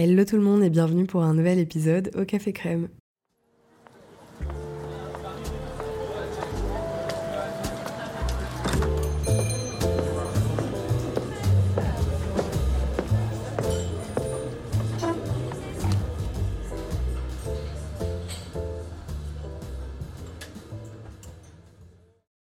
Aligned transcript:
Hello 0.00 0.24
tout 0.24 0.36
le 0.36 0.42
monde 0.42 0.62
et 0.62 0.70
bienvenue 0.70 1.06
pour 1.06 1.24
un 1.24 1.34
nouvel 1.34 1.58
épisode 1.58 2.12
au 2.14 2.24
Café 2.24 2.52
Crème. 2.52 2.86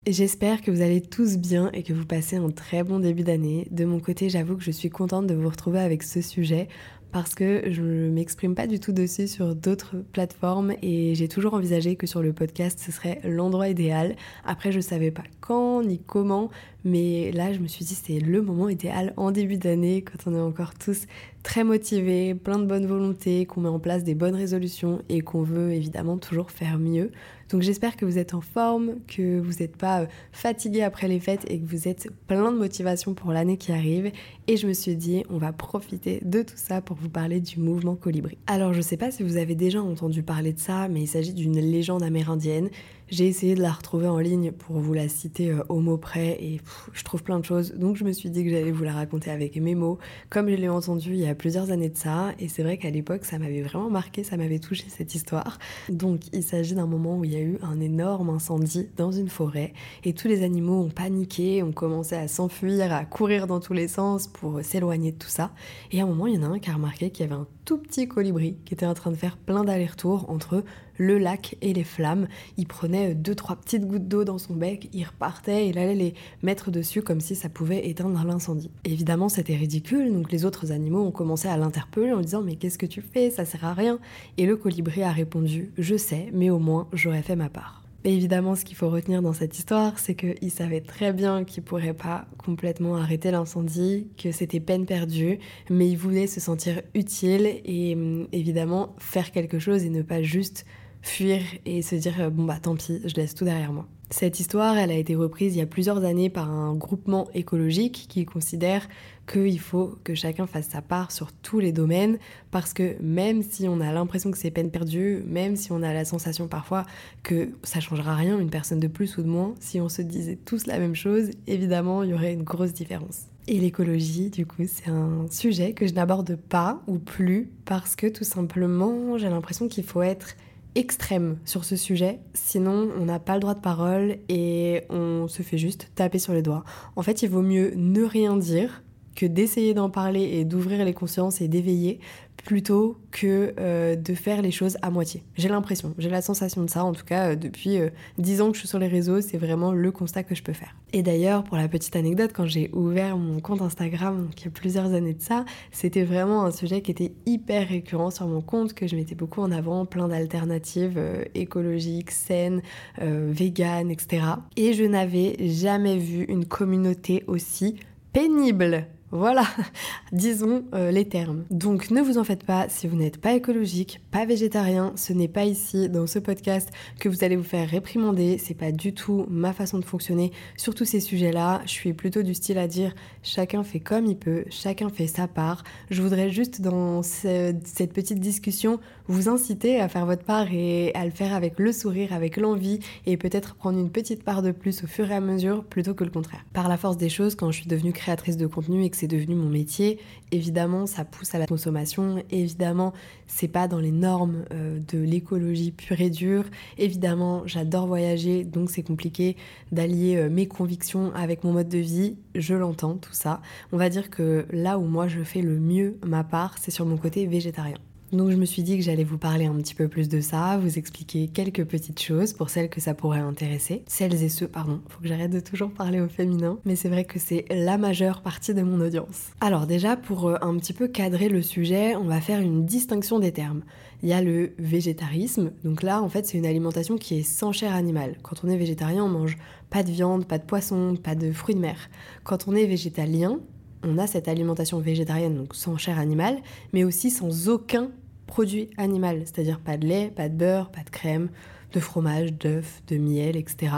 J'espère 0.06 0.62
que 0.62 0.70
vous 0.70 0.80
allez 0.80 1.00
tous 1.00 1.38
bien 1.38 1.70
et 1.72 1.82
que 1.82 1.92
vous 1.92 2.04
passez 2.04 2.36
un 2.36 2.50
très 2.50 2.84
bon 2.84 3.00
début 3.00 3.22
d'année. 3.22 3.66
De 3.70 3.84
mon 3.84 4.00
côté, 4.00 4.28
j'avoue 4.28 4.56
que 4.56 4.62
je 4.62 4.70
suis 4.70 4.90
contente 4.90 5.26
de 5.26 5.34
vous 5.34 5.48
retrouver 5.48 5.80
avec 5.80 6.02
ce 6.02 6.20
sujet 6.20 6.68
parce 7.14 7.36
que 7.36 7.70
je 7.70 7.80
ne 7.80 8.10
m'exprime 8.10 8.56
pas 8.56 8.66
du 8.66 8.80
tout 8.80 8.90
dessus 8.90 9.28
sur 9.28 9.54
d'autres 9.54 9.94
plateformes 10.12 10.74
et 10.82 11.14
j'ai 11.14 11.28
toujours 11.28 11.54
envisagé 11.54 11.94
que 11.94 12.08
sur 12.08 12.22
le 12.22 12.32
podcast 12.32 12.80
ce 12.84 12.90
serait 12.90 13.20
l'endroit 13.22 13.68
idéal. 13.68 14.16
Après 14.44 14.72
je 14.72 14.80
savais 14.80 15.12
pas 15.12 15.22
quand 15.40 15.84
ni 15.84 16.00
comment, 16.00 16.50
mais 16.84 17.32
là 17.32 17.52
je 17.52 17.58
me 17.58 17.66
suis 17.66 17.84
dit 17.84 17.94
c'est 17.94 18.18
le 18.18 18.42
moment 18.42 18.68
idéal 18.68 19.12
en 19.16 19.30
début 19.30 19.56
d'année 19.56 20.02
quand 20.02 20.30
on 20.30 20.34
est 20.34 20.40
encore 20.40 20.74
tous 20.74 21.06
très 21.44 21.62
motivés, 21.62 22.34
plein 22.34 22.58
de 22.58 22.64
bonne 22.64 22.86
volonté, 22.86 23.44
qu'on 23.44 23.60
met 23.60 23.68
en 23.68 23.78
place 23.78 24.02
des 24.02 24.14
bonnes 24.14 24.34
résolutions 24.34 25.02
et 25.08 25.20
qu'on 25.20 25.42
veut 25.42 25.72
évidemment 25.72 26.16
toujours 26.16 26.50
faire 26.50 26.78
mieux. 26.78 27.12
Donc 27.50 27.60
j'espère 27.60 27.96
que 27.96 28.06
vous 28.06 28.18
êtes 28.18 28.32
en 28.32 28.40
forme, 28.40 28.94
que 29.06 29.38
vous 29.38 29.58
n'êtes 29.60 29.76
pas 29.76 30.00
euh, 30.00 30.06
fatigué 30.32 30.82
après 30.82 31.06
les 31.06 31.20
fêtes 31.20 31.44
et 31.48 31.60
que 31.60 31.66
vous 31.66 31.86
êtes 31.86 32.08
plein 32.26 32.50
de 32.50 32.56
motivation 32.56 33.12
pour 33.12 33.30
l'année 33.30 33.58
qui 33.58 33.70
arrive. 33.70 34.10
Et 34.48 34.56
je 34.56 34.66
me 34.66 34.72
suis 34.72 34.96
dit, 34.96 35.22
on 35.28 35.36
va 35.36 35.52
profiter 35.52 36.20
de 36.24 36.42
tout 36.42 36.56
ça 36.56 36.80
pour 36.80 36.96
vous 36.96 37.10
parler 37.10 37.40
du 37.40 37.60
mouvement 37.60 37.94
colibri. 37.94 38.38
Alors 38.46 38.72
je 38.72 38.80
sais 38.80 38.96
pas 38.96 39.10
si 39.10 39.22
vous 39.22 39.36
avez 39.36 39.54
déjà 39.54 39.82
entendu 39.82 40.22
parler 40.22 40.54
de 40.54 40.60
ça, 40.60 40.88
mais 40.88 41.02
il 41.02 41.06
s'agit 41.06 41.34
d'une 41.34 41.60
légende 41.60 42.02
amérindienne 42.02 42.70
j'ai 43.10 43.26
essayé 43.26 43.54
de 43.54 43.62
la 43.62 43.72
retrouver 43.72 44.08
en 44.08 44.18
ligne 44.18 44.52
pour 44.52 44.78
vous 44.78 44.94
la 44.94 45.08
citer 45.08 45.50
euh, 45.50 45.62
au 45.68 45.80
mot 45.80 45.98
près 45.98 46.42
et 46.42 46.60
je 46.92 47.04
trouve 47.04 47.22
plein 47.22 47.38
de 47.38 47.44
choses. 47.44 47.72
Donc 47.74 47.96
je 47.96 48.04
me 48.04 48.12
suis 48.12 48.30
dit 48.30 48.44
que 48.44 48.50
j'allais 48.50 48.70
vous 48.70 48.84
la 48.84 48.92
raconter 48.92 49.30
avec 49.30 49.56
mes 49.56 49.74
mots, 49.74 49.98
comme 50.30 50.48
je 50.48 50.54
l'ai 50.54 50.68
entendu 50.68 51.12
il 51.12 51.20
y 51.20 51.28
a 51.28 51.34
plusieurs 51.34 51.70
années 51.70 51.90
de 51.90 51.96
ça. 51.96 52.32
Et 52.38 52.48
c'est 52.48 52.62
vrai 52.62 52.78
qu'à 52.78 52.90
l'époque, 52.90 53.24
ça 53.24 53.38
m'avait 53.38 53.62
vraiment 53.62 53.90
marqué, 53.90 54.24
ça 54.24 54.36
m'avait 54.36 54.58
touché 54.58 54.86
cette 54.88 55.14
histoire. 55.14 55.58
Donc 55.88 56.20
il 56.32 56.42
s'agit 56.42 56.74
d'un 56.74 56.86
moment 56.86 57.18
où 57.18 57.24
il 57.24 57.32
y 57.32 57.36
a 57.36 57.40
eu 57.40 57.58
un 57.62 57.80
énorme 57.80 58.30
incendie 58.30 58.88
dans 58.96 59.12
une 59.12 59.28
forêt 59.28 59.72
et 60.04 60.12
tous 60.14 60.28
les 60.28 60.42
animaux 60.42 60.80
ont 60.80 60.90
paniqué, 60.90 61.62
ont 61.62 61.72
commencé 61.72 62.14
à 62.14 62.28
s'enfuir, 62.28 62.92
à 62.92 63.04
courir 63.04 63.46
dans 63.46 63.60
tous 63.60 63.74
les 63.74 63.88
sens 63.88 64.26
pour 64.26 64.62
s'éloigner 64.62 65.12
de 65.12 65.18
tout 65.18 65.28
ça. 65.28 65.52
Et 65.92 66.00
à 66.00 66.04
un 66.04 66.06
moment, 66.06 66.26
il 66.26 66.36
y 66.36 66.38
en 66.38 66.42
a 66.42 66.54
un 66.54 66.58
qui 66.58 66.70
a 66.70 66.74
remarqué 66.74 67.10
qu'il 67.10 67.26
y 67.26 67.28
avait 67.28 67.40
un 67.40 67.46
tout 67.64 67.78
petit 67.78 68.08
colibri 68.08 68.56
qui 68.64 68.74
était 68.74 68.86
en 68.86 68.94
train 68.94 69.10
de 69.10 69.16
faire 69.16 69.36
plein 69.36 69.64
d'allers-retours 69.64 70.28
entre 70.28 70.64
le 70.96 71.18
lac 71.18 71.56
et 71.62 71.72
les 71.72 71.84
flammes. 71.84 72.26
Il 72.56 72.66
prenait 72.66 73.14
deux, 73.14 73.34
trois 73.34 73.56
petites 73.56 73.86
gouttes 73.86 74.08
d'eau 74.08 74.24
dans 74.24 74.38
son 74.38 74.54
bec, 74.54 74.88
il 74.92 75.04
repartait, 75.04 75.68
il 75.68 75.78
allait 75.78 75.94
les 75.94 76.14
mettre 76.42 76.70
dessus 76.70 77.02
comme 77.02 77.20
si 77.20 77.34
ça 77.34 77.48
pouvait 77.48 77.88
éteindre 77.88 78.22
l'incendie. 78.24 78.70
Évidemment, 78.84 79.28
c'était 79.28 79.56
ridicule, 79.56 80.12
donc 80.12 80.30
les 80.32 80.44
autres 80.44 80.72
animaux 80.72 81.02
ont 81.02 81.12
commencé 81.12 81.48
à 81.48 81.56
l'interpeller 81.56 82.12
en 82.12 82.20
disant 82.20 82.42
Mais 82.42 82.56
qu'est-ce 82.56 82.78
que 82.78 82.86
tu 82.86 83.02
fais? 83.02 83.30
Ça 83.30 83.44
sert 83.44 83.64
à 83.64 83.74
rien. 83.74 83.98
Et 84.36 84.46
le 84.46 84.56
colibri 84.56 85.02
a 85.02 85.12
répondu 85.12 85.72
Je 85.78 85.96
sais, 85.96 86.28
mais 86.32 86.50
au 86.50 86.58
moins 86.58 86.88
j'aurais 86.92 87.22
fait 87.22 87.36
ma 87.36 87.48
part. 87.48 87.84
Mais 88.04 88.12
évidemment, 88.12 88.54
ce 88.54 88.66
qu'il 88.66 88.76
faut 88.76 88.90
retenir 88.90 89.22
dans 89.22 89.32
cette 89.32 89.58
histoire, 89.58 89.98
c'est 89.98 90.14
qu'il 90.14 90.50
savait 90.50 90.82
très 90.82 91.14
bien 91.14 91.44
qu'il 91.44 91.62
pourrait 91.62 91.94
pas 91.94 92.26
complètement 92.36 92.96
arrêter 92.96 93.30
l'incendie, 93.30 94.08
que 94.22 94.30
c'était 94.30 94.60
peine 94.60 94.84
perdue, 94.84 95.38
mais 95.70 95.88
il 95.88 95.96
voulait 95.96 96.26
se 96.26 96.38
sentir 96.38 96.82
utile 96.94 97.60
et 97.64 97.94
hum, 97.94 98.28
évidemment 98.32 98.94
faire 98.98 99.32
quelque 99.32 99.58
chose 99.58 99.84
et 99.84 99.88
ne 99.88 100.02
pas 100.02 100.22
juste 100.22 100.66
fuir 101.04 101.40
et 101.66 101.82
se 101.82 101.94
dire 101.94 102.14
euh, 102.20 102.30
bon 102.30 102.44
bah 102.44 102.58
tant 102.60 102.74
pis, 102.74 103.00
je 103.04 103.14
laisse 103.14 103.34
tout 103.34 103.44
derrière 103.44 103.72
moi. 103.72 103.86
Cette 104.10 104.38
histoire, 104.38 104.76
elle 104.76 104.90
a 104.90 104.96
été 104.96 105.16
reprise 105.16 105.56
il 105.56 105.58
y 105.58 105.62
a 105.62 105.66
plusieurs 105.66 106.04
années 106.04 106.30
par 106.30 106.50
un 106.50 106.74
groupement 106.74 107.28
écologique 107.34 108.06
qui 108.08 108.24
considère 108.24 108.86
qu'il 109.26 109.58
faut 109.58 109.96
que 110.04 110.14
chacun 110.14 110.46
fasse 110.46 110.68
sa 110.68 110.82
part 110.82 111.10
sur 111.10 111.32
tous 111.32 111.58
les 111.58 111.72
domaines 111.72 112.18
parce 112.50 112.72
que 112.72 112.96
même 113.02 113.42
si 113.42 113.66
on 113.66 113.80
a 113.80 113.92
l'impression 113.92 114.30
que 114.30 114.38
c'est 114.38 114.50
peine 114.50 114.70
perdue, 114.70 115.24
même 115.26 115.56
si 115.56 115.72
on 115.72 115.82
a 115.82 115.92
la 115.92 116.04
sensation 116.04 116.48
parfois 116.48 116.84
que 117.22 117.50
ça 117.62 117.80
changera 117.80 118.14
rien, 118.14 118.38
une 118.38 118.50
personne 118.50 118.78
de 118.80 118.88
plus 118.88 119.16
ou 119.18 119.22
de 119.22 119.28
moins, 119.28 119.54
si 119.58 119.80
on 119.80 119.88
se 119.88 120.02
disait 120.02 120.38
tous 120.44 120.66
la 120.66 120.78
même 120.78 120.94
chose, 120.94 121.30
évidemment, 121.46 122.02
il 122.02 122.10
y 122.10 122.14
aurait 122.14 122.34
une 122.34 122.44
grosse 122.44 122.72
différence. 122.72 123.22
Et 123.46 123.58
l'écologie, 123.58 124.30
du 124.30 124.46
coup, 124.46 124.62
c'est 124.66 124.90
un 124.90 125.26
sujet 125.30 125.72
que 125.72 125.86
je 125.86 125.92
n'aborde 125.92 126.36
pas 126.36 126.82
ou 126.86 126.98
plus 126.98 127.50
parce 127.64 127.96
que 127.96 128.06
tout 128.06 128.24
simplement, 128.24 129.18
j'ai 129.18 129.28
l'impression 129.28 129.68
qu'il 129.68 129.84
faut 129.84 130.02
être 130.02 130.36
extrême 130.74 131.38
sur 131.44 131.64
ce 131.64 131.76
sujet, 131.76 132.20
sinon 132.34 132.88
on 132.98 133.04
n'a 133.06 133.18
pas 133.18 133.34
le 133.34 133.40
droit 133.40 133.54
de 133.54 133.60
parole 133.60 134.18
et 134.28 134.84
on 134.90 135.26
se 135.28 135.42
fait 135.42 135.58
juste 135.58 135.90
taper 135.94 136.18
sur 136.18 136.32
les 136.32 136.42
doigts. 136.42 136.64
En 136.96 137.02
fait, 137.02 137.22
il 137.22 137.30
vaut 137.30 137.42
mieux 137.42 137.72
ne 137.76 138.02
rien 138.04 138.36
dire 138.36 138.83
que 139.14 139.26
d'essayer 139.26 139.74
d'en 139.74 139.90
parler 139.90 140.22
et 140.22 140.44
d'ouvrir 140.44 140.84
les 140.84 140.94
consciences 140.94 141.40
et 141.40 141.48
d'éveiller 141.48 142.00
plutôt 142.44 142.98
que 143.10 143.54
euh, 143.58 143.96
de 143.96 144.14
faire 144.14 144.42
les 144.42 144.50
choses 144.50 144.76
à 144.82 144.90
moitié. 144.90 145.22
J'ai 145.36 145.48
l'impression, 145.48 145.94
j'ai 145.98 146.10
la 146.10 146.20
sensation 146.20 146.62
de 146.62 146.70
ça, 146.70 146.84
en 146.84 146.92
tout 146.92 147.04
cas 147.04 147.30
euh, 147.30 147.36
depuis 147.36 147.78
euh, 147.78 147.88
dix 148.18 148.40
ans 148.40 148.48
que 148.48 148.54
je 148.54 148.60
suis 148.60 148.68
sur 148.68 148.78
les 148.78 148.86
réseaux, 148.86 149.20
c'est 149.20 149.38
vraiment 149.38 149.72
le 149.72 149.90
constat 149.90 150.24
que 150.24 150.34
je 150.34 150.42
peux 150.42 150.52
faire. 150.52 150.76
Et 150.92 151.02
d'ailleurs, 151.02 151.42
pour 151.42 151.56
la 151.56 151.68
petite 151.68 151.96
anecdote, 151.96 152.32
quand 152.34 152.46
j'ai 152.46 152.70
ouvert 152.72 153.16
mon 153.16 153.40
compte 153.40 153.62
Instagram, 153.62 154.30
qui 154.36 154.44
y 154.44 154.48
a 154.48 154.50
plusieurs 154.50 154.92
années 154.92 155.14
de 155.14 155.22
ça, 155.22 155.44
c'était 155.72 156.04
vraiment 156.04 156.44
un 156.44 156.50
sujet 156.50 156.82
qui 156.82 156.90
était 156.90 157.12
hyper 157.24 157.68
récurrent 157.68 158.10
sur 158.10 158.26
mon 158.26 158.42
compte, 158.42 158.74
que 158.74 158.86
je 158.86 158.94
mettais 158.94 159.14
beaucoup 159.14 159.40
en 159.40 159.50
avant, 159.50 159.86
plein 159.86 160.08
d'alternatives 160.08 161.00
écologiques, 161.34 162.10
saines, 162.10 162.62
véganes, 163.00 163.90
etc. 163.90 164.22
Et 164.56 164.72
je 164.72 164.84
n'avais 164.84 165.36
jamais 165.48 165.96
vu 165.96 166.24
une 166.24 166.44
communauté 166.44 167.24
aussi 167.26 167.76
pénible 168.12 168.86
voilà, 169.14 169.44
disons 170.12 170.64
euh, 170.74 170.90
les 170.90 171.08
termes. 171.08 171.44
Donc 171.50 171.92
ne 171.92 172.02
vous 172.02 172.18
en 172.18 172.24
faites 172.24 172.42
pas, 172.42 172.68
si 172.68 172.88
vous 172.88 172.96
n'êtes 172.96 173.18
pas 173.18 173.34
écologique, 173.34 174.00
pas 174.10 174.26
végétarien, 174.26 174.92
ce 174.96 175.12
n'est 175.12 175.28
pas 175.28 175.44
ici 175.44 175.88
dans 175.88 176.08
ce 176.08 176.18
podcast 176.18 176.68
que 176.98 177.08
vous 177.08 177.22
allez 177.22 177.36
vous 177.36 177.44
faire 177.44 177.68
réprimander, 177.68 178.38
c'est 178.38 178.54
pas 178.54 178.72
du 178.72 178.92
tout 178.92 179.24
ma 179.28 179.52
façon 179.52 179.78
de 179.78 179.84
fonctionner 179.84 180.32
sur 180.56 180.74
tous 180.74 180.84
ces 180.84 180.98
sujets-là. 180.98 181.62
Je 181.64 181.70
suis 181.70 181.92
plutôt 181.92 182.24
du 182.24 182.34
style 182.34 182.58
à 182.58 182.66
dire 182.66 182.92
chacun 183.22 183.62
fait 183.62 183.78
comme 183.78 184.06
il 184.06 184.16
peut, 184.16 184.44
chacun 184.50 184.88
fait 184.88 185.06
sa 185.06 185.28
part. 185.28 185.62
Je 185.90 186.02
voudrais 186.02 186.30
juste 186.30 186.60
dans 186.60 187.02
cette 187.04 187.92
petite 187.92 188.18
discussion 188.18 188.80
vous 189.06 189.28
inciter 189.28 189.80
à 189.80 189.88
faire 189.88 190.06
votre 190.06 190.24
part 190.24 190.52
et 190.52 190.92
à 190.94 191.04
le 191.04 191.12
faire 191.12 191.34
avec 191.34 191.60
le 191.60 191.70
sourire, 191.70 192.12
avec 192.12 192.36
l'envie 192.36 192.80
et 193.06 193.16
peut-être 193.16 193.54
prendre 193.54 193.78
une 193.78 193.90
petite 193.90 194.24
part 194.24 194.42
de 194.42 194.50
plus 194.50 194.82
au 194.82 194.88
fur 194.88 195.08
et 195.08 195.14
à 195.14 195.20
mesure 195.20 195.62
plutôt 195.62 195.94
que 195.94 196.02
le 196.02 196.10
contraire. 196.10 196.44
Par 196.52 196.68
la 196.68 196.76
force 196.76 196.96
des 196.96 197.08
choses, 197.08 197.36
quand 197.36 197.52
je 197.52 197.60
suis 197.60 197.68
devenue 197.68 197.92
créatrice 197.92 198.36
de 198.36 198.48
contenu 198.48 198.82
et 198.82 198.86
que 199.06 199.16
devenu 199.16 199.34
mon 199.34 199.48
métier. 199.48 199.98
Évidemment, 200.32 200.86
ça 200.86 201.04
pousse 201.04 201.34
à 201.34 201.38
la 201.38 201.46
consommation. 201.46 202.22
Évidemment, 202.30 202.92
c'est 203.26 203.48
pas 203.48 203.68
dans 203.68 203.78
les 203.78 203.92
normes 203.92 204.44
euh, 204.52 204.78
de 204.88 204.98
l'écologie 204.98 205.70
pure 205.70 206.00
et 206.00 206.10
dure. 206.10 206.44
Évidemment, 206.78 207.42
j'adore 207.46 207.86
voyager, 207.86 208.44
donc 208.44 208.70
c'est 208.70 208.82
compliqué 208.82 209.36
d'allier 209.72 210.16
euh, 210.16 210.28
mes 210.30 210.46
convictions 210.46 211.12
avec 211.14 211.44
mon 211.44 211.52
mode 211.52 211.68
de 211.68 211.78
vie. 211.78 212.16
Je 212.34 212.54
l'entends, 212.54 212.96
tout 212.96 213.12
ça. 213.12 213.40
On 213.72 213.76
va 213.76 213.88
dire 213.88 214.10
que 214.10 214.46
là 214.50 214.78
où 214.78 214.84
moi 214.84 215.08
je 215.08 215.22
fais 215.22 215.42
le 215.42 215.58
mieux 215.58 215.96
ma 216.04 216.24
part, 216.24 216.56
c'est 216.60 216.70
sur 216.70 216.86
mon 216.86 216.96
côté 216.96 217.26
végétarien. 217.26 217.78
Donc 218.14 218.30
je 218.30 218.36
me 218.36 218.44
suis 218.44 218.62
dit 218.62 218.76
que 218.76 218.84
j'allais 218.84 219.02
vous 219.02 219.18
parler 219.18 219.46
un 219.46 219.56
petit 219.56 219.74
peu 219.74 219.88
plus 219.88 220.08
de 220.08 220.20
ça, 220.20 220.56
vous 220.56 220.78
expliquer 220.78 221.26
quelques 221.26 221.64
petites 221.64 222.00
choses 222.00 222.32
pour 222.32 222.48
celles 222.48 222.68
que 222.68 222.80
ça 222.80 222.94
pourrait 222.94 223.18
intéresser. 223.18 223.82
Celles 223.88 224.22
et 224.22 224.28
ceux, 224.28 224.46
pardon, 224.46 224.80
faut 224.88 225.00
que 225.00 225.08
j'arrête 225.08 225.32
de 225.32 225.40
toujours 225.40 225.72
parler 225.72 226.00
au 226.00 226.06
féminin, 226.06 226.60
mais 226.64 226.76
c'est 226.76 226.88
vrai 226.88 227.04
que 227.04 227.18
c'est 227.18 227.44
la 227.50 227.76
majeure 227.76 228.22
partie 228.22 228.54
de 228.54 228.62
mon 228.62 228.80
audience. 228.80 229.32
Alors 229.40 229.66
déjà, 229.66 229.96
pour 229.96 230.28
euh, 230.28 230.36
un 230.42 230.56
petit 230.58 230.72
peu 230.72 230.86
cadrer 230.86 231.28
le 231.28 231.42
sujet, 231.42 231.96
on 231.96 232.04
va 232.04 232.20
faire 232.20 232.38
une 232.38 232.64
distinction 232.64 233.18
des 233.18 233.32
termes. 233.32 233.62
Il 234.04 234.08
y 234.08 234.12
a 234.12 234.22
le 234.22 234.52
végétarisme, 234.58 235.50
donc 235.64 235.82
là 235.82 236.00
en 236.00 236.08
fait 236.08 236.24
c'est 236.24 236.38
une 236.38 236.46
alimentation 236.46 236.96
qui 236.96 237.18
est 237.18 237.24
sans 237.24 237.50
chair 237.50 237.74
animale. 237.74 238.16
Quand 238.22 238.44
on 238.44 238.48
est 238.48 238.56
végétarien, 238.56 239.02
on 239.02 239.08
mange 239.08 239.38
pas 239.70 239.82
de 239.82 239.90
viande, 239.90 240.24
pas 240.24 240.38
de 240.38 240.44
poisson, 240.44 240.94
pas 240.94 241.16
de 241.16 241.32
fruits 241.32 241.56
de 241.56 241.60
mer. 241.60 241.90
Quand 242.22 242.46
on 242.46 242.54
est 242.54 242.66
végétalien, 242.66 243.40
on 243.82 243.98
a 243.98 244.06
cette 244.06 244.28
alimentation 244.28 244.78
végétarienne, 244.78 245.34
donc 245.34 245.56
sans 245.56 245.76
chair 245.76 245.98
animale, 245.98 246.38
mais 246.72 246.84
aussi 246.84 247.10
sans 247.10 247.48
aucun 247.48 247.90
produit 248.26 248.70
animal, 248.76 249.22
c'est-à-dire 249.24 249.60
pas 249.60 249.76
de 249.76 249.86
lait, 249.86 250.12
pas 250.14 250.28
de 250.28 250.34
beurre, 250.34 250.70
pas 250.70 250.82
de 250.82 250.90
crème, 250.90 251.28
de 251.72 251.80
fromage, 251.80 252.32
d'œufs, 252.32 252.82
de 252.88 252.96
miel, 252.96 253.36
etc. 253.36 253.72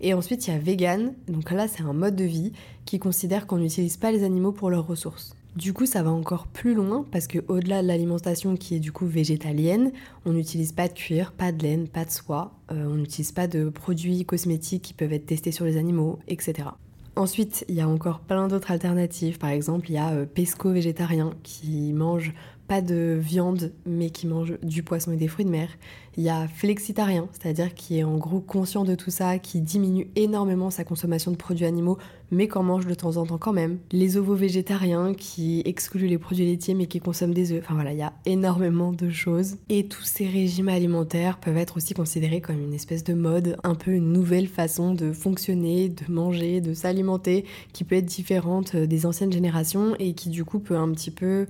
Et 0.00 0.14
ensuite, 0.14 0.46
il 0.46 0.52
y 0.52 0.54
a 0.54 0.58
vegan, 0.58 1.14
donc 1.26 1.50
là, 1.50 1.66
c'est 1.66 1.82
un 1.82 1.92
mode 1.92 2.16
de 2.16 2.24
vie 2.24 2.52
qui 2.84 2.98
considère 2.98 3.46
qu'on 3.46 3.58
n'utilise 3.58 3.96
pas 3.96 4.12
les 4.12 4.22
animaux 4.22 4.52
pour 4.52 4.70
leurs 4.70 4.86
ressources. 4.86 5.34
Du 5.56 5.72
coup, 5.72 5.86
ça 5.86 6.04
va 6.04 6.10
encore 6.10 6.46
plus 6.46 6.74
loin 6.74 7.04
parce 7.10 7.26
que 7.26 7.38
au-delà 7.48 7.82
de 7.82 7.88
l'alimentation 7.88 8.56
qui 8.56 8.76
est 8.76 8.78
du 8.78 8.92
coup 8.92 9.06
végétalienne, 9.06 9.90
on 10.24 10.32
n'utilise 10.32 10.70
pas 10.70 10.86
de 10.86 10.92
cuir, 10.92 11.32
pas 11.32 11.50
de 11.50 11.62
laine, 11.64 11.88
pas 11.88 12.04
de 12.04 12.10
soie, 12.10 12.52
euh, 12.70 12.86
on 12.86 12.94
n'utilise 12.94 13.32
pas 13.32 13.48
de 13.48 13.68
produits 13.68 14.24
cosmétiques 14.24 14.82
qui 14.82 14.94
peuvent 14.94 15.12
être 15.12 15.26
testés 15.26 15.50
sur 15.50 15.64
les 15.64 15.76
animaux, 15.76 16.20
etc. 16.28 16.68
Ensuite, 17.16 17.64
il 17.68 17.74
y 17.74 17.80
a 17.80 17.88
encore 17.88 18.20
plein 18.20 18.46
d'autres 18.46 18.70
alternatives. 18.70 19.38
Par 19.38 19.50
exemple, 19.50 19.90
il 19.90 19.94
y 19.94 19.98
a 19.98 20.10
euh, 20.10 20.26
Pesco 20.26 20.70
végétarien 20.70 21.32
qui 21.42 21.92
mange 21.92 22.34
pas 22.68 22.82
de 22.82 23.18
viande 23.20 23.72
mais 23.86 24.10
qui 24.10 24.26
mange 24.26 24.58
du 24.62 24.82
poisson 24.82 25.10
et 25.10 25.16
des 25.16 25.26
fruits 25.26 25.46
de 25.46 25.50
mer. 25.50 25.70
Il 26.18 26.24
y 26.24 26.28
a 26.28 26.48
flexitarien, 26.48 27.28
c'est-à-dire 27.32 27.74
qui 27.74 27.98
est 27.98 28.04
en 28.04 28.16
gros 28.16 28.40
conscient 28.40 28.84
de 28.84 28.94
tout 28.94 29.10
ça, 29.10 29.38
qui 29.38 29.60
diminue 29.60 30.08
énormément 30.16 30.68
sa 30.68 30.82
consommation 30.82 31.30
de 31.30 31.36
produits 31.36 31.64
animaux, 31.64 31.96
mais 32.32 32.48
qu'en 32.48 32.64
mange 32.64 32.86
de 32.86 32.94
temps 32.94 33.16
en 33.16 33.24
temps 33.24 33.38
quand 33.38 33.52
même. 33.52 33.78
Les 33.92 34.16
ovo-végétariens 34.16 35.14
qui 35.14 35.62
excluent 35.64 36.08
les 36.08 36.18
produits 36.18 36.44
laitiers 36.44 36.74
mais 36.74 36.86
qui 36.86 36.98
consomment 36.98 37.34
des 37.34 37.52
œufs. 37.52 37.62
Enfin 37.64 37.74
voilà, 37.74 37.92
il 37.92 37.98
y 37.98 38.02
a 38.02 38.12
énormément 38.26 38.92
de 38.92 39.10
choses. 39.10 39.56
Et 39.68 39.86
tous 39.86 40.02
ces 40.02 40.26
régimes 40.26 40.68
alimentaires 40.68 41.38
peuvent 41.38 41.56
être 41.56 41.76
aussi 41.76 41.94
considérés 41.94 42.40
comme 42.40 42.60
une 42.60 42.74
espèce 42.74 43.04
de 43.04 43.14
mode, 43.14 43.56
un 43.62 43.76
peu 43.76 43.92
une 43.92 44.12
nouvelle 44.12 44.48
façon 44.48 44.94
de 44.94 45.12
fonctionner, 45.12 45.88
de 45.88 46.12
manger, 46.12 46.60
de 46.60 46.74
s'alimenter, 46.74 47.44
qui 47.72 47.84
peut 47.84 47.96
être 47.96 48.06
différente 48.06 48.76
des 48.76 49.06
anciennes 49.06 49.32
générations 49.32 49.94
et 49.98 50.14
qui 50.14 50.28
du 50.30 50.44
coup 50.44 50.58
peut 50.58 50.76
un 50.76 50.90
petit 50.90 51.12
peu 51.12 51.46